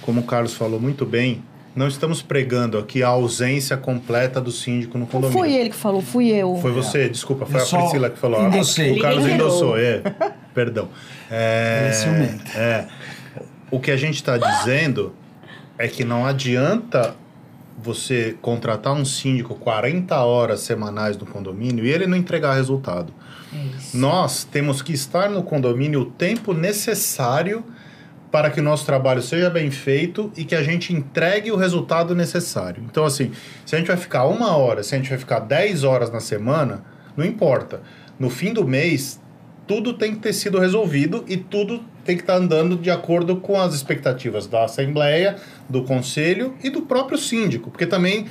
como 0.00 0.20
o 0.20 0.24
Carlos 0.24 0.54
falou 0.54 0.78
muito 0.78 1.04
bem, 1.04 1.42
não 1.74 1.88
estamos 1.88 2.22
pregando 2.22 2.78
aqui 2.78 3.02
a 3.02 3.08
ausência 3.08 3.76
completa 3.76 4.40
do 4.40 4.52
síndico 4.52 4.96
no 4.96 5.06
condomínio. 5.08 5.36
foi 5.42 5.52
ele 5.52 5.70
que 5.70 5.74
falou, 5.76 6.00
fui 6.00 6.28
eu. 6.28 6.56
Foi 6.62 6.70
você, 6.70 7.08
desculpa, 7.08 7.46
foi 7.46 7.58
Eu 7.58 7.64
a 7.64 7.66
só 7.66 7.78
Priscila 7.80 8.10
que 8.10 8.18
falou. 8.18 8.46
endossei. 8.46 8.92
O 8.92 9.00
Carlos 9.00 9.26
endossou, 9.26 9.76
é. 9.76 10.00
Perdão. 10.54 10.88
É, 11.30 11.90
é 12.54 12.58
é. 12.60 12.86
O 13.72 13.80
que 13.80 13.90
a 13.90 13.96
gente 13.96 14.16
está 14.16 14.36
dizendo 14.36 15.14
é 15.78 15.88
que 15.88 16.04
não 16.04 16.26
adianta 16.26 17.16
você 17.82 18.36
contratar 18.42 18.92
um 18.92 19.02
síndico 19.02 19.54
40 19.54 20.14
horas 20.22 20.60
semanais 20.60 21.16
no 21.16 21.24
condomínio 21.24 21.82
e 21.82 21.90
ele 21.90 22.06
não 22.06 22.14
entregar 22.14 22.52
resultado. 22.52 23.14
Nós 23.94 24.44
temos 24.44 24.82
que 24.82 24.92
estar 24.92 25.30
no 25.30 25.42
condomínio 25.42 26.02
o 26.02 26.04
tempo 26.04 26.52
necessário 26.52 27.64
para 28.30 28.50
que 28.50 28.60
o 28.60 28.62
nosso 28.62 28.84
trabalho 28.84 29.22
seja 29.22 29.48
bem 29.48 29.70
feito 29.70 30.30
e 30.36 30.44
que 30.44 30.54
a 30.54 30.62
gente 30.62 30.92
entregue 30.92 31.50
o 31.50 31.56
resultado 31.56 32.14
necessário. 32.14 32.84
Então, 32.84 33.06
assim, 33.06 33.32
se 33.64 33.74
a 33.74 33.78
gente 33.78 33.88
vai 33.88 33.96
ficar 33.96 34.26
uma 34.26 34.54
hora, 34.54 34.82
se 34.82 34.94
a 34.94 34.98
gente 34.98 35.08
vai 35.08 35.18
ficar 35.18 35.40
10 35.40 35.82
horas 35.82 36.10
na 36.10 36.20
semana, 36.20 36.84
não 37.16 37.24
importa. 37.24 37.80
No 38.18 38.28
fim 38.28 38.52
do 38.52 38.68
mês, 38.68 39.18
tudo 39.66 39.94
tem 39.94 40.14
que 40.14 40.20
ter 40.20 40.34
sido 40.34 40.58
resolvido 40.58 41.24
e 41.26 41.38
tudo 41.38 41.82
tem 42.04 42.16
que 42.16 42.22
estar 42.22 42.34
andando 42.36 42.76
de 42.76 42.90
acordo 42.90 43.36
com 43.36 43.60
as 43.60 43.74
expectativas 43.74 44.46
da 44.46 44.64
Assembleia, 44.64 45.36
do 45.68 45.82
Conselho 45.84 46.54
e 46.62 46.70
do 46.70 46.82
próprio 46.82 47.16
síndico. 47.18 47.70
Porque 47.70 47.86
também 47.86 48.26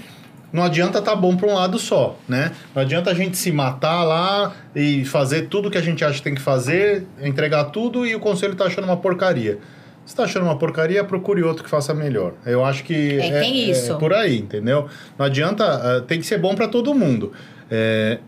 não 0.52 0.64
adianta 0.64 1.00
estar 1.00 1.16
bom 1.16 1.36
para 1.38 1.48
um 1.48 1.54
lado 1.54 1.80
só, 1.80 2.18
né? 2.28 2.52
Não 2.76 2.82
adianta 2.82 3.10
a 3.10 3.14
gente 3.14 3.38
se 3.38 3.52
matar 3.52 4.04
lá 4.04 4.54
e 4.76 5.06
fazer 5.06 5.44
tudo 5.48 5.72
que 5.72 5.78
a 5.78 5.82
gente 5.82 6.04
acha 6.04 6.16
que 6.18 6.24
tem 6.24 6.36
que 6.36 6.42
fazer, 6.42 7.06
entregar 7.22 7.66
tudo 7.66 8.06
e 8.06 8.14
o 8.16 8.20
Conselho 8.20 8.54
está 8.54 8.66
achando 8.66 8.84
uma 8.86 8.98
porcaria. 8.98 9.60
Se 10.06 10.14
está 10.14 10.24
achando 10.24 10.44
uma 10.44 10.58
porcaria, 10.58 11.04
procure 11.04 11.42
outro 11.44 11.64
que 11.64 11.70
faça 11.70 11.94
melhor. 11.94 12.34
Eu 12.46 12.66
acho 12.66 12.84
que 12.84 13.18
É, 13.20 13.40
tem 13.40 13.70
isso. 13.70 13.96
por 13.98 14.12
aí, 14.14 14.38
entendeu? 14.40 14.88
Não 15.18 15.26
adianta, 15.26 15.64
ah, 15.64 16.02
tem 16.02 16.20
que 16.20 16.26
ser 16.26 16.38
bom 16.40 16.54
para 16.56 16.68
todo 16.68 16.94
mundo. 16.94 17.32
É, 17.70 18.20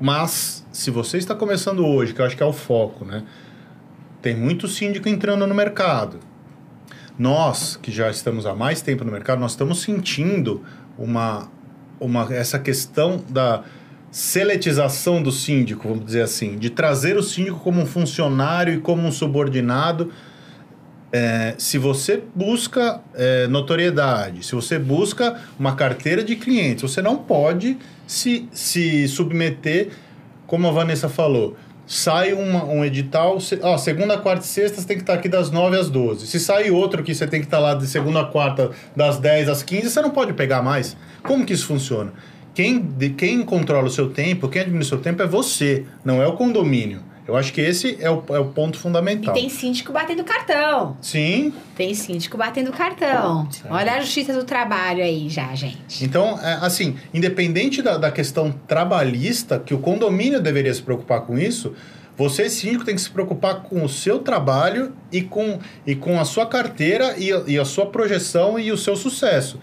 mas 0.00 0.64
se 0.72 0.90
você 0.90 1.18
está 1.18 1.34
começando 1.34 1.84
hoje, 1.84 2.14
que 2.14 2.20
eu 2.20 2.24
acho 2.24 2.36
que 2.36 2.42
é 2.42 2.46
o 2.46 2.52
foco, 2.52 3.04
né? 3.04 3.24
Tem 4.20 4.36
muito 4.36 4.66
síndico 4.66 5.08
entrando 5.08 5.46
no 5.46 5.54
mercado. 5.54 6.18
Nós, 7.18 7.76
que 7.76 7.90
já 7.90 8.10
estamos 8.10 8.46
há 8.46 8.54
mais 8.54 8.80
tempo 8.80 9.04
no 9.04 9.12
mercado, 9.12 9.40
nós 9.40 9.52
estamos 9.52 9.80
sentindo 9.80 10.64
uma, 10.96 11.48
uma 12.00 12.32
essa 12.32 12.58
questão 12.58 13.22
da 13.28 13.64
seletização 14.10 15.22
do 15.22 15.30
síndico, 15.30 15.88
vamos 15.88 16.06
dizer 16.06 16.22
assim, 16.22 16.56
de 16.56 16.70
trazer 16.70 17.16
o 17.16 17.22
síndico 17.22 17.60
como 17.60 17.80
um 17.80 17.86
funcionário 17.86 18.74
e 18.74 18.78
como 18.80 19.06
um 19.06 19.12
subordinado. 19.12 20.12
É, 21.10 21.54
se 21.56 21.78
você 21.78 22.22
busca 22.34 23.00
é, 23.14 23.46
notoriedade, 23.46 24.44
se 24.44 24.54
você 24.54 24.78
busca 24.78 25.40
uma 25.58 25.74
carteira 25.74 26.22
de 26.22 26.36
clientes, 26.36 26.82
você 26.82 27.00
não 27.00 27.16
pode 27.16 27.78
se, 28.06 28.48
se 28.52 29.08
submeter, 29.08 29.90
como 30.46 30.68
a 30.68 30.70
Vanessa 30.70 31.08
falou. 31.08 31.56
Sai 31.90 32.34
uma- 32.34 32.64
um 32.64 32.84
edital, 32.84 33.40
se- 33.40 33.58
ó, 33.62 33.78
segunda, 33.78 34.18
quarta 34.18 34.44
e 34.44 34.46
sexta 34.46 34.78
você 34.80 34.86
tem 34.86 34.96
que 34.98 35.02
estar 35.02 35.14
aqui 35.14 35.26
das 35.28 35.50
9 35.50 35.74
às 35.78 35.88
12. 35.88 36.26
Se 36.26 36.38
sair 36.38 36.70
outro 36.70 37.02
que 37.02 37.14
você 37.14 37.26
tem 37.26 37.40
que 37.40 37.46
estar 37.46 37.58
lá 37.58 37.72
de 37.72 37.86
segunda 37.86 38.22
quarta, 38.26 38.70
das 38.94 39.18
10 39.18 39.48
às 39.48 39.62
15, 39.62 39.88
você 39.88 40.02
não 40.02 40.10
pode 40.10 40.34
pegar 40.34 40.60
mais. 40.62 40.94
Como 41.22 41.46
que 41.46 41.54
isso 41.54 41.66
funciona? 41.66 42.12
Quem, 42.54 42.78
de, 42.78 43.10
quem 43.10 43.42
controla 43.42 43.86
o 43.86 43.90
seu 43.90 44.10
tempo, 44.10 44.48
quem 44.48 44.60
administra 44.62 44.96
o 44.96 44.98
seu 44.98 45.02
tempo 45.02 45.22
é 45.22 45.26
você, 45.26 45.84
não 46.04 46.20
é 46.20 46.26
o 46.26 46.34
condomínio. 46.34 47.00
Eu 47.28 47.36
acho 47.36 47.52
que 47.52 47.60
esse 47.60 47.98
é 48.00 48.10
o, 48.10 48.24
é 48.30 48.38
o 48.38 48.46
ponto 48.46 48.78
E 48.78 48.80
fundamental. 48.80 49.34
tem 49.34 49.50
síndico 49.50 49.92
batendo 49.92 50.24
cartão. 50.24 50.96
Sim, 51.02 51.52
Tem 51.76 51.92
síndico 51.92 52.38
batendo 52.38 52.72
cartão. 52.72 53.46
Olha 53.68 53.92
a 53.96 54.00
justiça 54.00 54.32
do 54.32 54.44
trabalho 54.44 55.02
aí 55.04 55.28
já, 55.28 55.54
gente. 55.54 56.02
Então, 56.02 56.40
é, 56.42 56.54
assim, 56.62 56.96
independente 57.12 57.82
da, 57.82 57.98
da 57.98 58.10
questão 58.10 58.50
trabalhista, 58.66 59.58
que 59.58 59.74
o 59.74 59.78
condomínio 59.78 60.40
deveria 60.40 60.72
se 60.72 60.80
preocupar 60.82 61.20
com 61.20 61.38
isso, 61.38 61.74
você, 62.16 62.48
síndico, 62.48 62.84
tem 62.84 62.94
que 62.94 63.00
se 63.02 63.10
preocupar 63.10 63.62
com 63.62 63.84
o 63.84 63.88
seu 63.90 64.20
trabalho 64.20 64.92
e 65.12 65.20
com, 65.20 65.58
e 65.86 65.94
com 65.94 66.18
a 66.18 66.24
sua 66.24 66.46
carteira 66.46 67.14
e, 67.18 67.28
e 67.46 67.58
a 67.58 67.64
sua 67.64 67.86
projeção 67.86 68.58
e 68.58 68.72
o 68.72 68.76
seu 68.78 68.96
sucesso. 68.96 69.60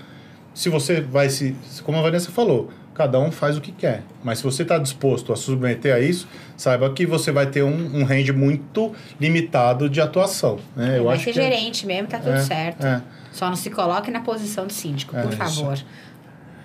Se 0.54 0.70
você 0.70 1.02
vai 1.02 1.30
se. 1.30 1.54
Como 1.84 1.98
a 1.98 2.02
Vanessa 2.02 2.32
falou, 2.32 2.70
cada 2.96 3.20
um 3.20 3.30
faz 3.32 3.58
o 3.58 3.62
que 3.62 3.72
quer. 3.72 4.02
Mas 4.24 4.40
se 4.40 4.44
você 4.44 4.64
está 4.64 4.78
disposto 4.78 5.32
a 5.32 5.36
submeter 5.36 5.94
a 5.94 6.00
isso, 6.00 6.28
saiba 6.58 6.90
que 6.92 7.06
você 7.06 7.32
vai 7.32 7.46
ter 7.46 7.62
um, 7.62 7.98
um 8.00 8.04
range 8.04 8.32
muito 8.32 8.94
limitado 9.20 9.90
de 9.90 10.00
atuação. 10.02 10.58
Né? 10.76 10.98
Eu 10.98 11.04
Vai 11.04 11.16
acho 11.16 11.26
ser 11.26 11.34
que 11.34 11.40
é- 11.40 11.44
gerente 11.44 11.86
mesmo, 11.86 12.08
tá 12.08 12.18
tudo 12.18 12.32
é, 12.36 12.42
certo. 12.42 12.86
é. 12.86 13.02
Só 13.32 13.48
não 13.50 13.56
se 13.56 13.70
coloque 13.70 14.10
na 14.10 14.22
posição 14.22 14.66
de 14.66 14.74
síndico, 14.74 15.16
É, 15.16 15.22
por 15.22 15.30
isso. 15.30 15.38
favor. 15.38 15.78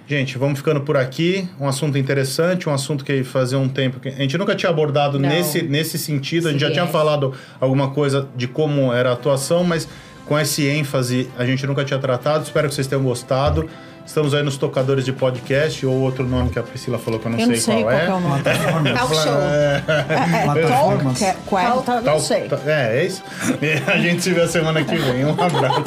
Gente, 0.07 0.39
vamos 0.39 0.59
ficando 0.59 0.81
por 0.81 0.97
aqui. 0.97 1.49
Um 1.61 1.69
assunto 1.69 1.97
interessante, 1.97 2.69
um 2.69 2.75
assunto 2.75 3.05
que 3.05 3.23
fazia 3.23 3.59
um 3.59 3.69
tempo 3.69 4.01
que 4.01 4.09
a 4.09 4.13
gente 4.13 4.37
nunca 4.37 4.57
tinha 4.57 4.71
abordado 4.71 5.19
Não. 5.21 5.29
nesse, 5.29 5.63
nesse 5.63 5.99
sentido. 5.99 6.49
A 6.49 6.53
gente 6.53 6.65
Esse 6.65 6.75
já 6.75 6.81
tinha 6.83 6.87
falado 6.93 7.33
alguma 7.61 7.91
coisa 7.91 8.29
de 8.35 8.49
como 8.49 8.93
era 8.93 9.11
a 9.11 9.13
atuação, 9.13 9.63
mas 9.63 9.89
com 10.27 10.37
esse 10.39 10.67
ênfase 10.67 11.29
a 11.39 11.45
gente 11.45 11.65
nunca 11.67 11.85
tinha 11.85 11.99
tratado. 11.99 12.43
Espero 12.45 12.69
que 12.69 12.75
vocês 12.75 12.89
tenham 12.89 13.03
gostado. 13.05 13.69
Estamos 14.11 14.35
aí 14.35 14.43
nos 14.43 14.57
tocadores 14.57 15.05
de 15.05 15.13
podcast 15.13 15.87
ou 15.87 15.95
outro 16.01 16.27
nome 16.27 16.51
que 16.51 16.59
a 16.59 16.65
Priscila 16.65 16.99
falou 16.99 17.21
que 17.21 17.27
eu 17.27 17.31
não, 17.31 17.39
Eu 17.39 17.47
não 17.47 17.55
sei 17.55 17.81
qual, 17.85 17.93
é. 17.93 18.07
é 18.07 18.13
o 18.13 18.19
nome. 18.19 18.43
Plataformas. 18.43 18.99
Talk 18.99 19.15
show. 19.15 19.33
É, 19.41 19.83
é, 19.87 20.43
Plataformas. 20.43 21.03
talk, 21.05 21.19
que 21.21 21.25
é- 21.25 21.37
qual 21.47 21.79
é? 21.81 21.83
Tá, 21.85 21.95
não 21.95 22.03
Tal- 22.03 22.19
sei. 22.21 22.51
É, 22.67 22.99
é 22.99 23.07
isso. 23.07 23.23
E 23.63 23.71
a 23.89 23.99
gente 23.99 24.21
se 24.21 24.33
vê 24.33 24.41
a 24.41 24.49
semana 24.49 24.83
que 24.83 24.97
vem. 24.97 25.25
Um 25.25 25.31
abraço. 25.31 25.85